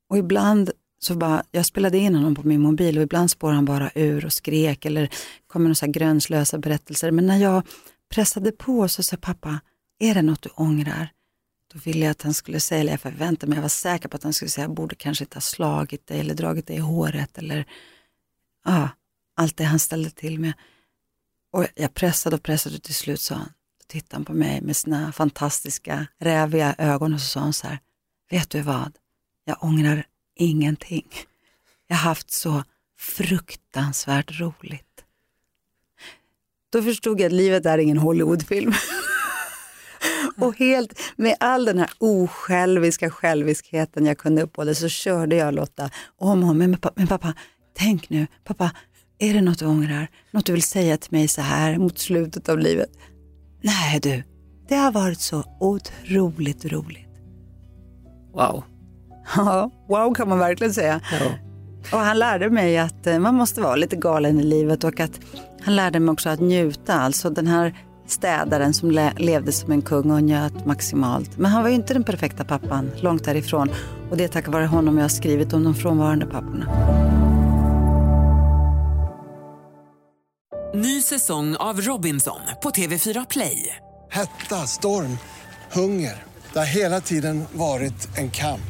Och 0.09 0.17
ibland 0.17 0.71
så 0.99 1.15
bara, 1.15 1.43
jag 1.51 1.65
spelade 1.65 1.97
in 1.97 2.15
honom 2.15 2.35
på 2.35 2.47
min 2.47 2.61
mobil 2.61 2.97
och 2.97 3.03
ibland 3.03 3.31
spår 3.31 3.51
han 3.51 3.65
bara 3.65 3.91
ur 3.95 4.25
och 4.25 4.33
skrek 4.33 4.85
eller 4.85 5.09
kom 5.47 5.63
med 5.63 5.69
några 5.69 5.91
grönslösa 5.91 6.57
berättelser. 6.57 7.11
Men 7.11 7.27
när 7.27 7.37
jag 7.37 7.63
pressade 8.09 8.51
på 8.51 8.87
så 8.87 9.03
sa 9.03 9.17
pappa, 9.17 9.59
är 9.99 10.13
det 10.13 10.21
något 10.21 10.41
du 10.41 10.49
ångrar? 10.49 11.09
Då 11.73 11.79
ville 11.79 12.05
jag 12.05 12.11
att 12.11 12.21
han 12.21 12.33
skulle 12.33 12.59
säga, 12.59 12.81
eller 12.81 12.91
jag 12.91 13.01
förväntade 13.01 13.49
mig, 13.49 13.57
jag 13.57 13.61
var 13.61 13.69
säker 13.69 14.09
på 14.09 14.17
att 14.17 14.23
han 14.23 14.33
skulle 14.33 14.49
säga, 14.49 14.65
jag 14.65 14.73
borde 14.75 14.95
kanske 14.95 15.23
inte 15.23 15.35
ha 15.35 15.41
slagit 15.41 16.07
dig 16.07 16.19
eller 16.19 16.33
dragit 16.33 16.67
dig 16.67 16.75
i 16.75 16.79
håret 16.79 17.37
eller 17.37 17.65
ja, 18.65 18.89
allt 19.35 19.57
det 19.57 19.63
han 19.63 19.79
ställde 19.79 20.09
till 20.09 20.39
med. 20.39 20.53
Och 21.51 21.67
jag 21.75 21.93
pressade 21.93 22.35
och 22.35 22.43
pressade 22.43 22.75
och 22.75 22.83
till 22.83 22.95
slut 22.95 23.21
sa 23.21 23.35
han, 23.35 23.51
då 23.79 23.85
tittade 23.87 24.15
han 24.15 24.25
på 24.25 24.33
mig 24.33 24.61
med 24.61 24.75
sina 24.75 25.11
fantastiska 25.11 26.07
räviga 26.19 26.75
ögon 26.77 27.13
och 27.13 27.21
så 27.21 27.27
sa 27.27 27.39
han 27.39 27.53
så 27.53 27.67
här, 27.67 27.79
vet 28.29 28.49
du 28.49 28.61
vad, 28.61 28.97
jag 29.45 29.63
ångrar 29.63 30.05
ingenting. 30.35 31.07
Jag 31.87 31.95
har 31.95 32.03
haft 32.03 32.31
så 32.31 32.63
fruktansvärt 32.99 34.39
roligt. 34.39 35.03
Då 36.69 36.83
förstod 36.83 37.19
jag 37.19 37.25
att 37.25 37.33
livet 37.33 37.65
är 37.65 37.77
ingen 37.77 37.97
Hollywoodfilm. 37.97 38.73
och 40.45 40.57
helt 40.57 40.99
med 41.15 41.35
all 41.39 41.65
den 41.65 41.79
här 41.79 41.89
osjälviska 41.97 43.09
själviskheten 43.09 44.05
jag 44.05 44.17
kunde 44.17 44.41
uppbåda 44.41 44.75
så 44.75 44.89
körde 44.89 45.35
jag 45.35 45.53
Lotta 45.53 45.89
om 46.17 46.43
och 46.43 46.49
om. 46.49 46.57
Men, 46.57 46.77
men 46.95 47.07
pappa, 47.07 47.33
tänk 47.77 48.09
nu, 48.09 48.27
pappa, 48.43 48.71
är 49.19 49.33
det 49.33 49.41
något 49.41 49.59
du 49.59 49.65
ångrar? 49.65 50.07
Något 50.31 50.45
du 50.45 50.53
vill 50.53 50.63
säga 50.63 50.97
till 50.97 51.11
mig 51.11 51.27
så 51.27 51.41
här 51.41 51.77
mot 51.77 51.99
slutet 51.99 52.49
av 52.49 52.59
livet? 52.59 52.89
Nej 53.61 53.99
du, 53.99 54.23
det 54.69 54.75
har 54.75 54.91
varit 54.91 55.21
så 55.21 55.43
otroligt 55.59 56.65
roligt. 56.65 57.07
Wow. 58.33 58.63
Ja, 59.35 59.71
wow 59.87 60.13
kan 60.13 60.29
man 60.29 60.39
verkligen 60.39 60.73
säga. 60.73 61.01
Ja. 61.11 61.31
Och 61.91 61.99
han 61.99 62.19
lärde 62.19 62.49
mig 62.49 62.77
att 62.77 63.07
eh, 63.07 63.19
man 63.19 63.35
måste 63.35 63.61
vara 63.61 63.75
lite 63.75 63.95
galen 63.95 64.39
i 64.39 64.43
livet 64.43 64.83
och 64.83 64.99
att 64.99 65.19
han 65.61 65.75
lärde 65.75 65.99
mig 65.99 66.13
också 66.13 66.29
att 66.29 66.39
njuta. 66.39 66.93
Alltså 66.93 67.29
den 67.29 67.47
här 67.47 67.75
städaren 68.07 68.73
som 68.73 68.91
le 68.91 69.11
levde 69.17 69.51
som 69.51 69.71
en 69.71 69.81
kung 69.81 70.11
och 70.11 70.23
njöt 70.23 70.65
maximalt. 70.65 71.37
Men 71.37 71.51
han 71.51 71.63
var 71.63 71.69
ju 71.69 71.75
inte 71.75 71.93
den 71.93 72.03
perfekta 72.03 72.43
pappan, 72.45 72.91
långt 72.95 73.23
därifrån. 73.23 73.69
Och 74.09 74.17
det 74.17 74.23
är 74.23 74.27
tack 74.27 74.47
vare 74.47 74.65
honom 74.65 74.97
jag 74.97 75.03
har 75.03 75.09
skrivit 75.09 75.53
om 75.53 75.63
de 75.63 75.75
frånvarande 75.75 76.25
papporna. 76.25 76.65
Ny 80.73 81.01
säsong 81.01 81.55
av 81.55 81.81
Robinson 81.81 82.39
på 82.63 82.69
TV4 82.69 83.25
Play. 83.29 83.75
Hetta, 84.11 84.55
storm, 84.55 85.17
hunger. 85.71 86.23
Det 86.53 86.59
har 86.59 86.65
hela 86.65 87.01
tiden 87.01 87.43
varit 87.51 88.17
en 88.17 88.31
kamp. 88.31 88.61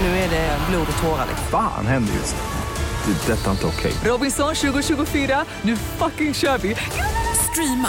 Nu 0.00 0.06
är 0.06 0.30
det 0.30 0.58
blod 0.70 0.86
och 0.96 1.02
tårar. 1.02 1.26
Fan 1.50 1.86
händer 1.86 2.12
just 2.14 2.36
nu. 2.36 3.12
Det. 3.12 3.32
är 3.32 3.36
Detta 3.36 3.46
är 3.46 3.50
inte 3.50 3.66
okej. 3.66 3.92
Robinson 4.04 4.54
2024, 4.54 5.44
nu 5.62 5.76
fucking 5.76 6.34
kör 6.34 6.58
vi! 6.58 6.76
Streama 7.50 7.88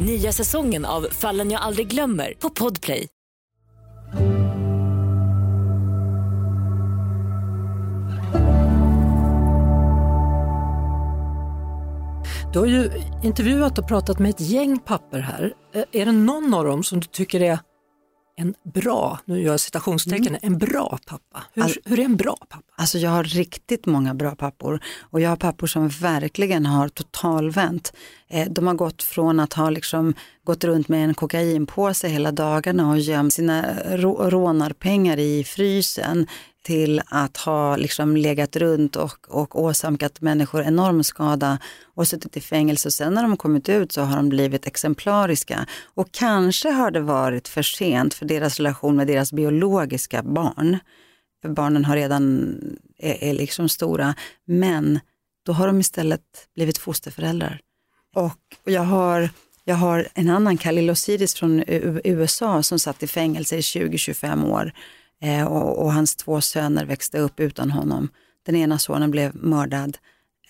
Nya 0.00 0.32
säsongen 0.32 0.84
av 0.84 1.02
Fallen 1.10 1.50
jag 1.50 1.62
aldrig 1.62 1.88
glömmer 1.88 2.34
på 2.38 2.50
Podplay. 2.50 3.08
Du 12.52 12.58
har 12.58 12.66
ju 12.66 12.90
intervjuat 13.22 13.78
och 13.78 13.88
pratat 13.88 14.18
med 14.18 14.30
ett 14.30 14.40
gäng 14.40 14.78
papper 14.78 15.20
här. 15.20 15.52
Är 15.92 16.06
det 16.06 16.12
någon 16.12 16.54
av 16.54 16.64
dem 16.64 16.82
som 16.82 17.00
du 17.00 17.06
tycker 17.06 17.40
är 17.40 17.58
en 18.40 18.54
bra, 18.62 19.18
nu 19.24 19.40
gör 19.42 19.50
jag 19.52 19.60
citationstecken, 19.60 20.36
en 20.42 20.58
bra 20.58 20.98
pappa? 21.06 21.42
Hur, 21.52 21.62
All- 21.62 21.74
hur 21.84 21.98
är 21.98 22.04
en 22.04 22.16
bra 22.16 22.36
pappa? 22.48 22.62
Alltså 22.76 22.98
jag 22.98 23.10
har 23.10 23.24
riktigt 23.24 23.86
många 23.86 24.14
bra 24.14 24.34
pappor 24.34 24.80
och 25.00 25.20
jag 25.20 25.28
har 25.28 25.36
pappor 25.36 25.66
som 25.66 25.88
verkligen 25.88 26.66
har 26.66 26.88
totalvänt. 26.88 27.92
Eh, 28.28 28.48
de 28.50 28.66
har 28.66 28.74
gått 28.74 29.02
från 29.02 29.40
att 29.40 29.52
ha 29.52 29.70
liksom 29.70 30.14
gått 30.50 30.64
runt 30.64 30.88
med 30.88 31.04
en 31.04 31.14
kokainpåse 31.14 32.08
hela 32.08 32.32
dagarna 32.32 32.90
och 32.90 32.98
gömt 32.98 33.32
sina 33.32 33.74
rånarpengar 34.30 35.18
i 35.18 35.44
frysen 35.44 36.26
till 36.62 37.02
att 37.06 37.36
ha 37.36 37.76
liksom 37.76 38.16
legat 38.16 38.56
runt 38.56 38.96
och, 38.96 39.26
och 39.28 39.62
åsamkat 39.62 40.20
människor 40.20 40.62
enorm 40.62 41.04
skada 41.04 41.58
och 41.94 42.08
suttit 42.08 42.36
i 42.36 42.40
fängelse. 42.40 42.88
Och 42.88 42.92
sen 42.92 43.14
när 43.14 43.22
de 43.22 43.36
kommit 43.36 43.68
ut 43.68 43.92
så 43.92 44.02
har 44.02 44.16
de 44.16 44.28
blivit 44.28 44.66
exemplariska. 44.66 45.66
Och 45.94 46.08
kanske 46.10 46.70
har 46.70 46.90
det 46.90 47.00
varit 47.00 47.48
för 47.48 47.62
sent 47.62 48.14
för 48.14 48.26
deras 48.26 48.56
relation 48.56 48.96
med 48.96 49.06
deras 49.06 49.32
biologiska 49.32 50.22
barn. 50.22 50.78
För 51.42 51.48
barnen 51.48 51.84
har 51.84 51.96
redan, 51.96 52.54
är, 52.98 53.24
är 53.24 53.34
liksom 53.34 53.68
stora. 53.68 54.14
Men 54.46 55.00
då 55.46 55.52
har 55.52 55.66
de 55.66 55.80
istället 55.80 56.22
blivit 56.54 56.78
fosterföräldrar. 56.78 57.60
Och 58.14 58.40
jag 58.64 58.82
har, 58.82 59.30
jag 59.64 59.74
har 59.74 60.08
en 60.14 60.30
annan, 60.30 60.58
Khalil 60.58 60.90
Osiris 60.90 61.34
från 61.34 61.64
USA 62.04 62.62
som 62.62 62.78
satt 62.78 63.02
i 63.02 63.06
fängelse 63.06 63.56
i 63.56 63.60
20-25 63.60 64.50
år. 64.50 64.72
Eh, 65.22 65.46
och, 65.46 65.82
och 65.82 65.92
hans 65.92 66.16
två 66.16 66.40
söner 66.40 66.84
växte 66.84 67.18
upp 67.18 67.40
utan 67.40 67.70
honom. 67.70 68.08
Den 68.46 68.56
ena 68.56 68.78
sonen 68.78 69.10
blev 69.10 69.36
mördad. 69.36 69.98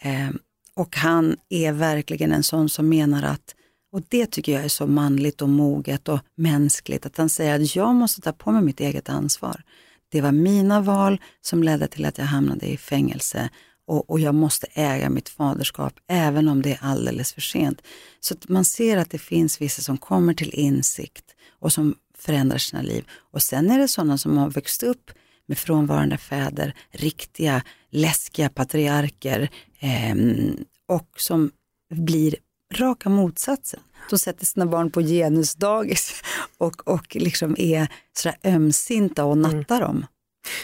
Eh, 0.03 0.31
och 0.75 0.97
han 0.97 1.37
är 1.49 1.73
verkligen 1.73 2.33
en 2.33 2.43
sån 2.43 2.69
som 2.69 2.89
menar 2.89 3.23
att, 3.23 3.55
och 3.93 4.03
det 4.09 4.27
tycker 4.27 4.53
jag 4.53 4.65
är 4.65 4.69
så 4.69 4.87
manligt 4.87 5.43
och 5.43 5.49
moget 5.49 6.09
och 6.09 6.21
mänskligt, 6.37 7.07
att 7.07 7.17
han 7.17 7.29
säger 7.29 7.55
att 7.55 7.77
jag 7.77 7.95
måste 7.95 8.21
ta 8.21 8.33
på 8.33 8.53
mig 8.53 8.63
mitt 8.63 8.81
eget 8.81 9.09
ansvar. 9.09 9.63
Det 10.09 10.21
var 10.21 10.33
mina 10.33 10.81
val 10.81 11.21
som 11.41 11.63
ledde 11.63 11.87
till 11.87 12.05
att 12.05 12.19
jag 12.19 12.25
hamnade 12.25 12.67
i 12.67 12.77
fängelse 12.77 13.51
och, 13.91 14.11
och 14.11 14.21
jag 14.21 14.35
måste 14.35 14.67
äga 14.73 15.11
mitt 15.11 15.29
faderskap 15.29 15.93
även 16.09 16.49
om 16.49 16.63
det 16.63 16.71
är 16.73 16.79
alldeles 16.83 17.33
för 17.33 17.41
sent. 17.41 17.83
Så 18.21 18.35
man 18.49 18.65
ser 18.65 18.97
att 18.97 19.11
det 19.11 19.19
finns 19.19 19.61
vissa 19.61 19.83
som 19.83 19.99
kommer 19.99 20.35
till 20.35 20.55
insikt 20.55 21.25
och 21.59 21.73
som 21.73 21.95
förändrar 22.19 22.59
sina 22.59 22.83
liv. 22.83 23.05
Och 23.33 23.43
sen 23.43 23.71
är 23.71 23.79
det 23.79 23.89
sådana 23.89 24.19
som 24.19 24.37
har 24.37 24.51
växt 24.51 24.83
upp 24.83 25.11
med 25.47 25.59
frånvarande 25.59 26.19
fäder, 26.19 26.75
riktiga 26.91 27.63
läskiga 27.91 28.49
patriarker 28.49 29.51
ehm, 29.81 30.57
och 30.89 31.09
som 31.17 31.51
blir 31.95 32.37
raka 32.75 33.09
motsatsen. 33.09 33.81
De 34.11 34.19
sätter 34.19 34.47
sina 34.47 34.67
barn 34.67 34.91
på 34.91 35.01
genusdagis 35.01 36.23
och, 36.59 36.89
och 36.89 37.17
liksom 37.17 37.55
är 37.59 37.89
sådär 38.13 38.39
ömsinta 38.45 39.25
och 39.25 39.39
nattar 39.39 39.81
dem. 39.81 40.07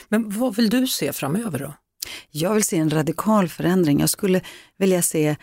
Men 0.09 0.38
vad 0.38 0.56
vill 0.56 0.71
du 0.71 0.87
se 0.87 1.12
framöver 1.12 1.59
då? 1.59 1.75
Jag 2.30 2.54
vill 2.54 2.64
se 2.64 2.76
en 2.76 2.90
radikal 2.90 3.49
förändring. 3.49 4.00
Jag 4.00 4.11
skulle 4.11 4.40
vilja 4.78 5.02
se, 5.02 5.37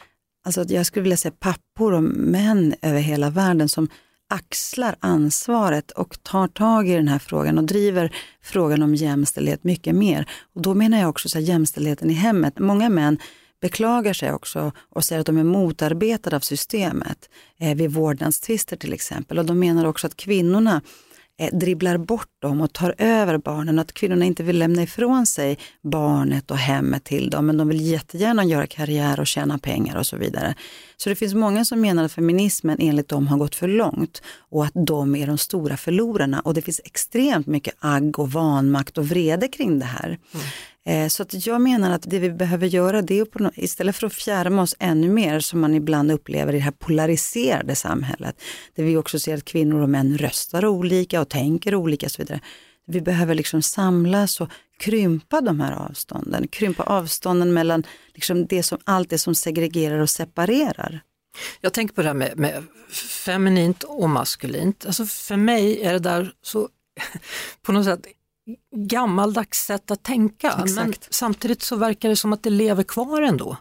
alltså 0.45 0.63
jag 0.67 0.85
skulle 0.85 1.03
vilja 1.03 1.17
se 1.17 1.31
pappor 1.31 1.93
och 1.93 2.03
män 2.03 2.75
över 2.81 2.99
hela 2.99 3.29
världen 3.29 3.69
som 3.69 3.87
axlar 4.29 4.95
ansvaret 4.99 5.91
och 5.91 6.23
tar 6.23 6.47
tag 6.47 6.89
i 6.89 6.93
den 6.93 7.07
här 7.07 7.19
frågan 7.19 7.57
och 7.57 7.63
driver 7.63 8.15
frågan 8.41 8.83
om 8.83 8.95
jämställdhet 8.95 9.63
mycket 9.63 9.95
mer. 9.95 10.29
Och 10.55 10.61
då 10.61 10.73
menar 10.73 10.99
jag 10.99 11.09
också 11.09 11.29
så 11.29 11.37
här, 11.37 11.45
jämställdheten 11.45 12.09
i 12.09 12.13
hemmet. 12.13 12.59
Många 12.59 12.89
män 12.89 13.17
beklagar 13.61 14.13
sig 14.13 14.33
också 14.33 14.71
och 14.89 15.03
säger 15.03 15.19
att 15.19 15.25
de 15.25 15.37
är 15.37 15.43
motarbetade 15.43 16.35
av 16.35 16.39
systemet 16.39 17.29
eh, 17.59 17.75
vid 17.75 17.91
vårdnadstvister 17.91 18.75
till 18.77 18.93
exempel. 18.93 19.39
Och 19.39 19.45
de 19.45 19.59
menar 19.59 19.85
också 19.85 20.07
att 20.07 20.17
kvinnorna 20.17 20.81
Eh, 21.39 21.57
dribblar 21.57 21.97
bort 21.97 22.29
dem 22.41 22.61
och 22.61 22.73
tar 22.73 22.95
över 22.97 23.37
barnen. 23.37 23.79
Att 23.79 23.93
kvinnorna 23.93 24.25
inte 24.25 24.43
vill 24.43 24.59
lämna 24.59 24.83
ifrån 24.83 25.25
sig 25.25 25.57
barnet 25.81 26.51
och 26.51 26.57
hemmet 26.57 27.03
till 27.03 27.29
dem, 27.29 27.45
men 27.45 27.57
de 27.57 27.67
vill 27.67 27.81
jättegärna 27.91 28.43
göra 28.43 28.67
karriär 28.67 29.19
och 29.19 29.27
tjäna 29.27 29.57
pengar 29.57 29.97
och 29.97 30.05
så 30.05 30.17
vidare. 30.17 30.55
Så 30.97 31.09
det 31.09 31.15
finns 31.15 31.33
många 31.33 31.65
som 31.65 31.81
menar 31.81 32.03
att 32.03 32.11
feminismen 32.11 32.77
enligt 32.79 33.09
dem 33.09 33.27
har 33.27 33.37
gått 33.37 33.55
för 33.55 33.67
långt 33.67 34.21
och 34.37 34.65
att 34.65 34.71
de 34.73 35.15
är 35.15 35.27
de 35.27 35.37
stora 35.37 35.77
förlorarna. 35.77 36.39
Och 36.39 36.53
det 36.53 36.61
finns 36.61 36.81
extremt 36.85 37.47
mycket 37.47 37.75
agg 37.79 38.19
och 38.19 38.31
vanmakt 38.31 38.97
och 38.97 39.07
vrede 39.07 39.47
kring 39.47 39.79
det 39.79 39.85
här. 39.85 40.07
Mm. 40.07 40.45
Eh, 40.85 41.07
så 41.07 41.23
att 41.23 41.45
jag 41.45 41.61
menar 41.61 41.91
att 41.91 42.03
det 42.05 42.19
vi 42.19 42.31
behöver 42.31 42.67
göra 42.67 43.01
det 43.01 43.19
är 43.19 43.45
att 43.45 43.57
istället 43.57 43.95
för 43.95 44.07
att 44.07 44.13
fjärma 44.13 44.61
oss 44.61 44.75
ännu 44.79 45.09
mer 45.09 45.39
som 45.39 45.59
man 45.59 45.75
ibland 45.75 46.11
upplever 46.11 46.53
i 46.53 46.57
det 46.57 46.63
här 46.63 46.71
polariserade 46.71 47.75
samhället, 47.75 48.41
där 48.75 48.83
vi 48.83 48.97
också 48.97 49.19
ser 49.19 49.37
att 49.37 49.45
kvinnor 49.45 49.81
och 49.81 49.89
män 49.89 50.17
röstar 50.17 50.65
olika 50.65 51.21
och 51.21 51.29
tänker 51.29 51.75
olika 51.75 52.05
och 52.05 52.11
så 52.11 52.21
vidare. 52.21 52.39
Vi 52.85 53.01
behöver 53.01 53.35
liksom 53.35 53.61
samlas 53.61 54.41
och 54.41 54.49
krympa 54.79 55.41
de 55.41 55.59
här 55.59 55.71
avstånden, 55.71 56.47
krympa 56.47 56.83
avstånden 56.83 57.53
mellan 57.53 57.83
liksom 58.13 58.45
det 58.45 58.63
som, 58.63 58.77
allt 58.83 59.09
det 59.09 59.17
som 59.17 59.35
segregerar 59.35 59.99
och 59.99 60.09
separerar. 60.09 61.01
Jag 61.61 61.73
tänker 61.73 61.95
på 61.95 62.01
det 62.01 62.07
här 62.07 62.15
med, 62.15 62.37
med 62.37 62.63
feminint 63.25 63.83
och 63.83 64.09
maskulint. 64.09 64.85
Alltså 64.85 65.05
för 65.05 65.37
mig 65.37 65.81
är 65.83 65.93
det 65.93 65.99
där 65.99 66.33
så 66.41 66.69
på 67.61 67.71
något 67.71 67.85
sätt 67.85 68.05
gammaldags 68.75 69.65
sätt 69.65 69.91
att 69.91 70.03
tänka. 70.03 70.47
Exakt. 70.47 70.75
Men 70.75 70.93
samtidigt 71.09 71.61
så 71.61 71.75
verkar 71.75 72.09
det 72.09 72.15
som 72.15 72.33
att 72.33 72.43
det 72.43 72.49
lever 72.49 72.83
kvar 72.83 73.21
ändå. 73.21 73.57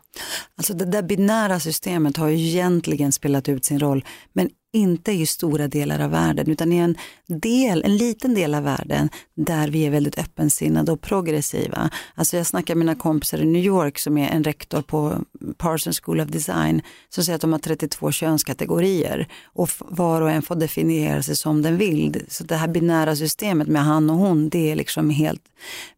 Alltså 0.56 0.74
det 0.74 0.84
där 0.84 1.02
binära 1.02 1.60
systemet 1.60 2.16
har 2.16 2.28
ju 2.28 2.36
egentligen 2.36 3.12
spelat 3.12 3.48
ut 3.48 3.64
sin 3.64 3.80
roll 3.80 4.04
men 4.32 4.50
inte 4.72 5.12
i 5.12 5.26
stora 5.26 5.68
delar 5.68 6.00
av 6.00 6.10
världen 6.10 6.50
utan 6.50 6.72
i 6.72 6.76
en, 6.76 6.96
del, 7.26 7.82
en 7.84 7.96
liten 7.96 8.34
del 8.34 8.54
av 8.54 8.62
världen 8.62 9.08
där 9.34 9.68
vi 9.68 9.86
är 9.86 9.90
väldigt 9.90 10.18
öppensinnade 10.18 10.92
och 10.92 11.00
progressiva. 11.00 11.90
Alltså 12.14 12.36
jag 12.36 12.46
snackar 12.46 12.74
med 12.74 12.78
mina 12.78 12.94
kompisar 12.94 13.38
i 13.38 13.44
New 13.44 13.64
York 13.64 13.98
som 13.98 14.18
är 14.18 14.28
en 14.28 14.44
rektor 14.44 14.82
på 14.82 15.18
Parsons 15.56 16.00
School 16.00 16.20
of 16.20 16.28
Design 16.28 16.82
som 17.08 17.24
säger 17.24 17.34
att 17.34 17.40
de 17.40 17.52
har 17.52 17.58
32 17.58 18.12
könskategorier 18.12 19.28
och 19.44 19.70
var 19.78 20.20
och 20.20 20.30
en 20.30 20.42
får 20.42 20.54
definiera 20.54 21.22
sig 21.22 21.36
som 21.36 21.62
den 21.62 21.76
vill. 21.76 22.24
Så 22.28 22.44
det 22.44 22.56
här 22.56 22.68
binära 22.68 23.16
systemet 23.16 23.68
med 23.68 23.84
han 23.84 24.10
och 24.10 24.16
hon, 24.16 24.48
det 24.48 24.70
är 24.70 24.76
liksom 24.76 25.01
helt... 25.10 25.42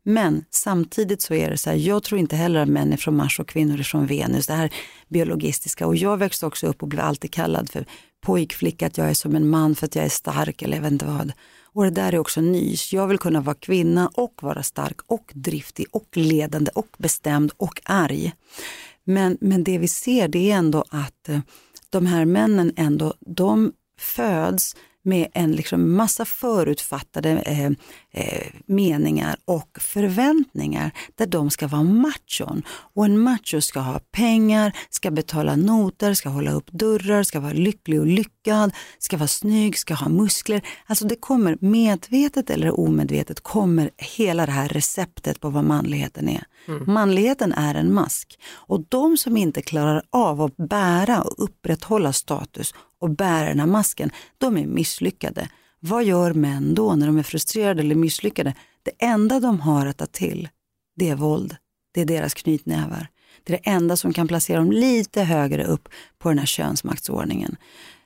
Men 0.03 0.45
samtidigt 0.51 1.23
så 1.23 1.35
är 1.35 1.51
det 1.51 1.59
så 1.59 1.71
här, 1.71 1.77
jag 1.77 2.03
tror 2.03 2.21
inte 2.21 2.37
heller 2.37 2.61
att 2.61 2.69
män 2.69 2.93
är 2.93 2.97
från 2.97 3.17
Mars 3.17 3.41
och 3.41 3.49
kvinnor 3.49 3.79
är 3.79 3.83
från 3.83 4.07
Venus, 4.07 4.47
det 4.47 4.55
här 4.55 4.73
biologistiska. 5.09 5.87
Och 5.87 5.97
jag 5.97 6.17
växte 6.17 6.47
också 6.47 6.67
upp 6.67 6.83
och 6.83 6.89
blev 6.89 7.05
alltid 7.05 7.33
kallad 7.33 7.71
för 7.71 7.87
pojkflicka, 8.21 8.87
att 8.87 8.99
jag 8.99 9.11
är 9.11 9.15
som 9.15 9.37
en 9.37 9.49
man 9.49 9.75
för 9.75 9.87
att 9.87 9.95
jag 9.95 10.05
är 10.05 10.09
stark 10.09 10.63
eller 10.63 10.77
jag 10.77 10.83
vet 10.83 10.93
inte 10.93 11.07
vad. 11.07 11.33
Och 11.75 11.85
det 11.85 11.91
där 11.91 12.13
är 12.13 12.19
också 12.19 12.41
nys. 12.41 12.93
Jag 12.93 13.09
vill 13.09 13.19
kunna 13.19 13.41
vara 13.41 13.55
kvinna 13.55 14.09
och 14.15 14.43
vara 14.43 14.63
stark 14.63 14.97
och 15.07 15.33
driftig 15.35 15.87
och 15.91 16.09
ledande 16.17 16.71
och 16.75 16.89
bestämd 16.99 17.53
och 17.57 17.81
arg. 17.85 18.33
Men, 19.05 19.39
men 19.41 19.65
det 19.65 19.79
vi 19.79 19.89
ser 19.89 20.29
det 20.29 20.51
är 20.51 20.57
ändå 20.57 20.85
att 20.89 21.29
eh, 21.29 21.41
de 21.91 22.07
här 22.07 22.25
männen 22.25 22.73
ändå, 22.77 23.15
de 23.21 23.73
föds 23.99 24.77
med 25.05 25.29
en 25.35 25.53
liksom 25.53 25.97
massa 25.97 26.25
förutfattade 26.25 27.31
eh, 27.31 27.71
eh, 28.11 28.47
meningar 28.67 29.37
och 29.45 29.79
förväntningar 29.81 30.91
där 31.15 31.27
de 31.27 31.51
ska 31.51 31.69
vara 31.69 31.83
machon. 31.83 32.63
Och 32.69 33.05
en 33.05 33.19
macho 33.19 33.61
ska 33.61 33.81
ha 33.81 34.01
pengar, 34.13 34.77
ska 34.91 35.11
betala 35.11 35.57
noter, 35.57 36.15
ska 36.15 36.29
hålla 36.29 36.53
upp 36.53 36.73
dörrar, 36.73 37.23
ska 37.23 37.41
vara 37.41 37.53
lycklig 37.53 38.01
och 38.01 38.07
lyckad, 38.07 38.73
ska 38.99 39.17
vara 39.17 39.29
snygg, 39.29 39.79
ska 39.79 39.95
ha 39.95 40.09
muskler. 40.09 40.63
Alltså 40.87 41.05
det 41.05 41.17
kommer 41.17 41.59
medvetet 41.61 42.51
eller 42.51 42.81
omedvetet 42.81 43.41
kommer 43.41 43.91
hela 43.97 44.47
det 44.47 44.53
här 44.53 44.69
receptet 44.69 45.41
på 45.41 45.51
vad 45.51 45.65
manligheten 45.65 46.29
är. 46.29 46.45
Mm. 46.69 46.93
Manligheten 46.93 47.53
är 47.53 47.75
en 47.75 47.95
mask 47.95 48.39
och 48.53 48.81
de 48.89 49.17
som 49.17 49.37
inte 49.37 49.63
klarar 49.63 50.03
av 50.11 50.43
att 50.43 50.57
bära 50.57 51.23
och 51.23 51.45
upprätthålla 51.45 52.13
status 52.13 52.75
och 53.05 53.11
bära 53.11 53.49
den 53.49 53.61
här 53.61 53.67
masken, 53.67 54.11
de 54.39 54.57
är 54.57 54.67
misslyckade. 54.67 55.49
Vad 55.81 56.05
gör 56.05 56.33
män 56.33 56.75
då 56.75 56.95
när 56.95 57.07
de 57.07 57.19
är 57.19 57.23
frustrerade 57.23 57.83
eller 57.83 57.95
misslyckade? 57.95 58.55
Det 58.83 58.91
enda 58.99 59.41
de 59.41 59.61
har 59.61 59.87
att 59.87 59.97
ta 59.97 60.07
till, 60.07 60.49
det 60.97 61.09
är 61.09 61.15
våld. 61.15 61.57
Det 61.95 62.01
är 62.01 62.05
deras 62.05 62.35
knytnävar. 62.35 63.09
Det 63.45 63.53
är 63.53 63.59
det 63.65 63.71
enda 63.71 63.97
som 63.97 64.13
kan 64.13 64.29
placera 64.29 64.59
dem 64.59 64.73
lite 64.73 65.23
högre 65.23 65.65
upp 65.65 65.89
på 66.19 66.29
den 66.29 66.39
här 66.39 66.47
könsmaktsordningen. 66.47 67.57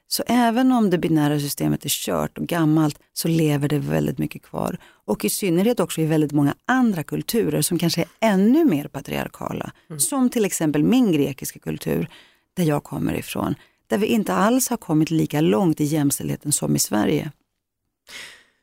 Så 0.09 0.23
även 0.27 0.73
om 0.73 0.91
det 0.91 0.99
binära 0.99 1.41
systemet 1.41 1.85
är 1.85 1.89
kört 1.89 2.39
och 2.39 2.47
gammalt 2.47 2.99
så 3.13 3.29
lever 3.29 3.69
det 3.69 3.79
väldigt 3.79 4.19
mycket 4.19 4.43
kvar. 4.43 4.79
Och 4.85 5.25
i 5.25 5.31
synnerhet 5.31 5.81
också 5.81 6.01
i 6.01 6.07
väldigt 6.07 6.33
många 6.33 6.55
andra 6.67 7.03
kulturer 7.03 7.63
som 7.63 7.79
kanske 7.79 8.01
är 8.01 8.09
ännu 8.21 8.65
mer 8.65 8.89
patriarkala. 8.89 9.73
Mm. 9.89 10.01
Som 10.01 10.31
till 10.31 10.45
exempel 10.45 10.85
min 10.85 11.13
grekiska 11.13 11.59
kultur, 11.59 12.09
där 12.55 12.65
jag 12.65 12.85
kommer 12.85 13.15
ifrån. 13.15 13.55
Där 13.89 13.99
vi 13.99 14.07
inte 14.07 14.35
alls 14.35 14.69
har 14.69 14.77
kommit 14.77 15.11
lika 15.11 15.41
långt 15.41 15.81
i 15.81 15.85
jämställdheten 15.85 16.53
som 16.53 16.77
i 16.77 16.79
Sverige. 16.79 17.33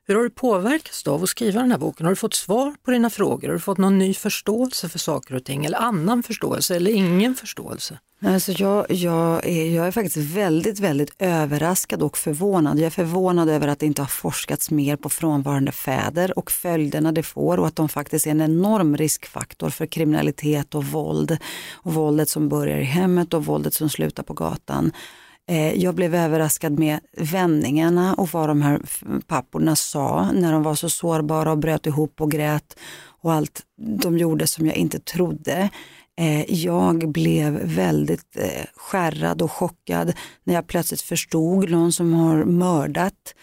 Hur 0.07 0.15
har 0.15 0.23
du 0.23 0.29
påverkats 0.29 1.03
då 1.03 1.13
av 1.13 1.23
att 1.23 1.29
skriva 1.29 1.61
den 1.61 1.71
här 1.71 1.77
boken? 1.77 2.05
Har 2.05 2.11
du 2.11 2.15
fått 2.15 2.33
svar 2.33 2.75
på 2.83 2.91
dina 2.91 3.09
frågor? 3.09 3.47
Har 3.47 3.53
du 3.53 3.59
fått 3.59 3.77
någon 3.77 3.97
ny 3.97 4.13
förståelse 4.13 4.89
för 4.89 4.99
saker 4.99 5.35
och 5.35 5.43
ting? 5.43 5.65
Eller 5.65 5.77
annan 5.77 6.23
förståelse 6.23 6.75
eller 6.75 6.91
ingen 6.91 7.35
förståelse? 7.35 7.99
Alltså 8.25 8.51
jag, 8.51 8.91
jag, 8.91 9.45
är, 9.45 9.75
jag 9.75 9.87
är 9.87 9.91
faktiskt 9.91 10.17
väldigt, 10.17 10.79
väldigt 10.79 11.15
överraskad 11.19 12.01
och 12.01 12.17
förvånad. 12.17 12.79
Jag 12.79 12.85
är 12.85 12.89
förvånad 12.89 13.49
över 13.49 13.67
att 13.67 13.79
det 13.79 13.85
inte 13.85 14.01
har 14.01 14.07
forskats 14.07 14.71
mer 14.71 14.95
på 14.95 15.09
frånvarande 15.09 15.71
fäder 15.71 16.39
och 16.39 16.51
följderna 16.51 17.11
det 17.11 17.23
får 17.23 17.59
och 17.59 17.67
att 17.67 17.75
de 17.75 17.89
faktiskt 17.89 18.27
är 18.27 18.31
en 18.31 18.41
enorm 18.41 18.97
riskfaktor 18.97 19.69
för 19.69 19.85
kriminalitet 19.85 20.75
och 20.75 20.85
våld. 20.85 21.37
Och 21.73 21.93
våldet 21.93 22.29
som 22.29 22.49
börjar 22.49 22.77
i 22.77 22.83
hemmet 22.83 23.33
och 23.33 23.45
våldet 23.45 23.73
som 23.73 23.89
slutar 23.89 24.23
på 24.23 24.33
gatan. 24.33 24.91
Eh, 25.47 25.73
jag 25.73 25.95
blev 25.95 26.15
överraskad 26.15 26.79
med 26.79 26.99
vändningarna 27.17 28.13
och 28.13 28.29
vad 28.29 28.49
de 28.49 28.61
här 28.61 28.81
papporna 29.27 29.75
sa 29.75 30.31
när 30.33 30.51
de 30.51 30.63
var 30.63 30.75
så 30.75 30.89
sårbara 30.89 31.51
och 31.51 31.57
bröt 31.57 31.85
ihop 31.85 32.21
och 32.21 32.31
grät 32.31 32.79
och 33.21 33.33
allt 33.33 33.61
de 34.01 34.17
gjorde 34.17 34.47
som 34.47 34.65
jag 34.65 34.75
inte 34.75 34.99
trodde. 34.99 35.69
Eh, 36.17 36.53
jag 36.53 37.11
blev 37.11 37.53
väldigt 37.63 38.37
eh, 38.37 38.65
skärrad 38.75 39.41
och 39.41 39.51
chockad 39.51 40.13
när 40.43 40.53
jag 40.53 40.67
plötsligt 40.67 41.01
förstod 41.01 41.71
någon 41.71 41.91
som 41.91 42.13
har 42.13 42.43
mördat 42.43 43.35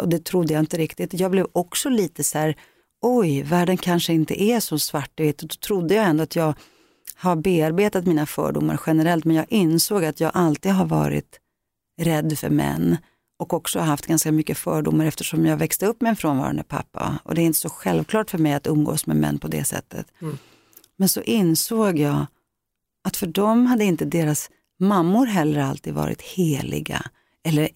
och 0.00 0.08
det 0.08 0.24
trodde 0.24 0.52
jag 0.52 0.60
inte 0.60 0.76
riktigt. 0.76 1.14
Jag 1.14 1.30
blev 1.30 1.46
också 1.52 1.88
lite 1.88 2.24
så 2.24 2.38
här, 2.38 2.56
oj, 3.02 3.42
världen 3.42 3.76
kanske 3.76 4.12
inte 4.12 4.42
är 4.42 4.60
så 4.60 4.78
svartvit. 4.78 5.38
Då 5.38 5.46
trodde 5.46 5.94
jag 5.94 6.06
ändå 6.06 6.22
att 6.22 6.36
jag 6.36 6.54
har 7.22 7.36
bearbetat 7.36 8.06
mina 8.06 8.26
fördomar 8.26 8.80
generellt 8.86 9.24
men 9.24 9.36
jag 9.36 9.46
insåg 9.48 10.04
att 10.04 10.20
jag 10.20 10.30
alltid 10.34 10.72
har 10.72 10.86
varit 10.86 11.40
rädd 12.00 12.38
för 12.38 12.50
män 12.50 12.96
och 13.38 13.52
också 13.54 13.80
haft 13.80 14.06
ganska 14.06 14.32
mycket 14.32 14.58
fördomar 14.58 15.06
eftersom 15.06 15.46
jag 15.46 15.56
växte 15.56 15.86
upp 15.86 16.00
med 16.00 16.10
en 16.10 16.16
frånvarande 16.16 16.62
pappa 16.62 17.18
och 17.24 17.34
det 17.34 17.42
är 17.42 17.46
inte 17.46 17.58
så 17.58 17.68
självklart 17.68 18.30
för 18.30 18.38
mig 18.38 18.52
att 18.52 18.66
umgås 18.66 19.06
med 19.06 19.16
män 19.16 19.38
på 19.38 19.48
det 19.48 19.64
sättet. 19.64 20.06
Mm. 20.22 20.38
Men 20.96 21.08
så 21.08 21.22
insåg 21.22 21.98
jag 21.98 22.26
att 23.04 23.16
för 23.16 23.26
dem 23.26 23.66
hade 23.66 23.84
inte 23.84 24.04
deras 24.04 24.50
mammor 24.78 25.26
heller 25.26 25.60
alltid 25.60 25.94
varit 25.94 26.22
heliga 26.22 27.02
eller 27.44 27.68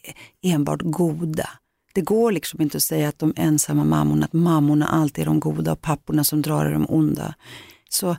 enbart 0.43 0.83
goda. 0.83 1.49
Det 1.93 2.01
går 2.01 2.33
liksom 2.33 2.63
inte 2.63 2.77
att 2.77 2.83
säga 2.83 3.09
att 3.09 3.19
de 3.19 3.33
ensamma 3.37 3.85
mammorna, 3.85 4.25
att 4.25 4.33
mammorna 4.33 4.87
alltid 4.87 5.23
är 5.23 5.27
de 5.27 5.41
goda 5.41 5.73
och 5.73 5.81
papporna 5.81 6.25
som 6.25 6.43
drar 6.43 6.67
är 6.67 6.73
de 6.73 6.87
onda. 6.89 7.35
Så 7.89 8.17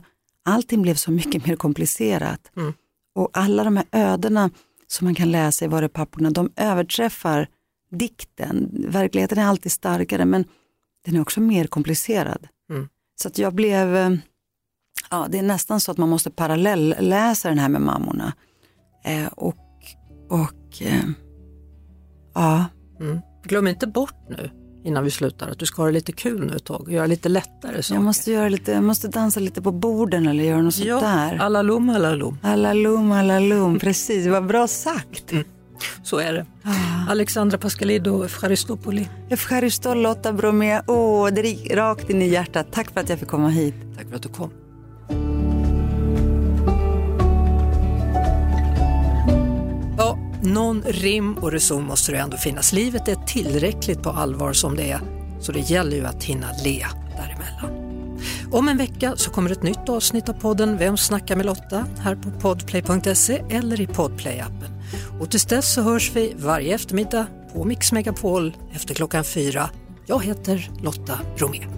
allting 0.48 0.82
blev 0.82 0.94
så 0.94 1.10
mycket 1.10 1.46
mer 1.46 1.56
komplicerat. 1.56 2.50
Mm. 2.56 2.72
Och 3.14 3.30
alla 3.32 3.64
de 3.64 3.76
här 3.76 3.86
ödena 3.92 4.50
som 4.86 5.04
man 5.04 5.14
kan 5.14 5.30
läsa 5.30 5.64
i 5.64 5.68
Var 5.68 5.82
är 5.82 5.88
papporna, 5.88 6.30
de 6.30 6.52
överträffar 6.56 7.48
dikten. 7.90 8.70
Verkligheten 8.88 9.38
är 9.38 9.44
alltid 9.44 9.72
starkare 9.72 10.24
men 10.24 10.44
den 11.04 11.16
är 11.16 11.20
också 11.20 11.40
mer 11.40 11.66
komplicerad. 11.66 12.48
Mm. 12.70 12.88
Så 13.22 13.28
att 13.28 13.38
jag 13.38 13.54
blev, 13.54 13.96
eh, 13.96 14.10
ja 15.10 15.26
det 15.30 15.38
är 15.38 15.42
nästan 15.42 15.80
så 15.80 15.90
att 15.90 15.98
man 15.98 16.08
måste 16.08 16.30
parallellläsa 16.30 17.48
den 17.48 17.58
här 17.58 17.68
med 17.68 17.80
mammorna. 17.80 18.32
Eh, 19.04 19.26
och, 19.26 19.56
och 20.28 20.82
eh, 20.82 21.04
ja. 22.34 22.64
Mm. 23.00 23.18
Glöm 23.44 23.66
inte 23.66 23.86
bort 23.86 24.28
nu 24.28 24.50
innan 24.84 25.04
vi 25.04 25.10
slutar 25.10 25.48
att 25.48 25.58
du 25.58 25.66
ska 25.66 25.82
ha 25.82 25.86
det 25.86 25.92
lite 25.92 26.12
kul 26.12 26.46
nu 26.46 26.56
ett 26.56 26.64
tag 26.64 26.80
och 26.80 26.92
göra 26.92 27.06
lite 27.06 27.28
lättare 27.28 27.82
saker. 27.82 27.94
Jag 27.94 28.04
måste, 28.04 28.32
göra 28.32 28.48
lite, 28.48 28.72
jag 28.72 28.84
måste 28.84 29.08
dansa 29.08 29.40
lite 29.40 29.62
på 29.62 29.72
borden 29.72 30.26
eller 30.26 30.44
göra 30.44 30.62
något 30.62 30.78
ja, 30.78 31.00
sånt 31.00 31.12
där. 31.12 31.38
Alla 31.38 31.62
lum, 31.62 31.90
alla 31.90 32.14
lum. 32.14 32.38
Alla 32.42 32.72
lum, 32.72 33.12
alla 33.12 33.40
lum, 33.40 33.78
precis. 33.78 34.26
Vad 34.26 34.46
bra 34.46 34.68
sagt. 34.68 35.32
Mm. 35.32 35.44
Så 36.02 36.18
är 36.18 36.32
det. 36.32 36.46
Ah. 36.62 37.10
Alexandra 37.10 37.58
Pascalido, 37.58 38.24
Efcharistopoli. 38.24 39.08
Efcharisto 39.28 39.94
Lotta 39.94 40.32
Bromé. 40.32 40.80
Åh, 40.86 41.28
oh, 41.28 41.34
det 41.34 41.48
gick 41.48 41.74
rakt 41.74 42.10
in 42.10 42.22
i 42.22 42.28
hjärtat. 42.28 42.66
Tack 42.72 42.90
för 42.90 43.00
att 43.00 43.08
jag 43.08 43.18
fick 43.18 43.28
komma 43.28 43.48
hit. 43.48 43.74
Tack 43.96 44.08
för 44.08 44.16
att 44.16 44.22
du 44.22 44.28
kom. 44.28 44.50
Någon 50.42 50.82
rim 50.82 51.34
och 51.34 51.52
reson 51.52 51.84
måste 51.84 52.12
det 52.12 52.18
ändå 52.18 52.36
finnas. 52.36 52.72
Livet 52.72 53.08
är 53.08 53.14
tillräckligt 53.14 54.02
på 54.02 54.10
allvar 54.10 54.52
som 54.52 54.76
det 54.76 54.90
är, 54.90 55.00
så 55.40 55.52
det 55.52 55.60
gäller 55.60 55.96
ju 55.96 56.06
att 56.06 56.24
hinna 56.24 56.46
le 56.64 56.86
däremellan. 57.16 57.88
Om 58.52 58.68
en 58.68 58.76
vecka 58.76 59.16
så 59.16 59.30
kommer 59.30 59.50
ett 59.50 59.62
nytt 59.62 59.88
avsnitt 59.88 60.28
av 60.28 60.32
podden 60.32 60.78
Vem 60.78 60.96
snackar 60.96 61.36
med 61.36 61.46
Lotta? 61.46 61.86
här 61.98 62.16
på 62.16 62.30
podplay.se 62.30 63.42
eller 63.50 63.80
i 63.80 63.86
podplay-appen. 63.86 64.82
Och 65.20 65.30
tills 65.30 65.46
dess 65.46 65.74
så 65.74 65.82
hörs 65.82 66.10
vi 66.14 66.34
varje 66.38 66.74
eftermiddag 66.74 67.26
på 67.52 67.64
Mix 67.64 67.92
Megapol 67.92 68.56
efter 68.72 68.94
klockan 68.94 69.24
fyra. 69.24 69.70
Jag 70.06 70.24
heter 70.24 70.70
Lotta 70.82 71.18
Bromé. 71.36 71.77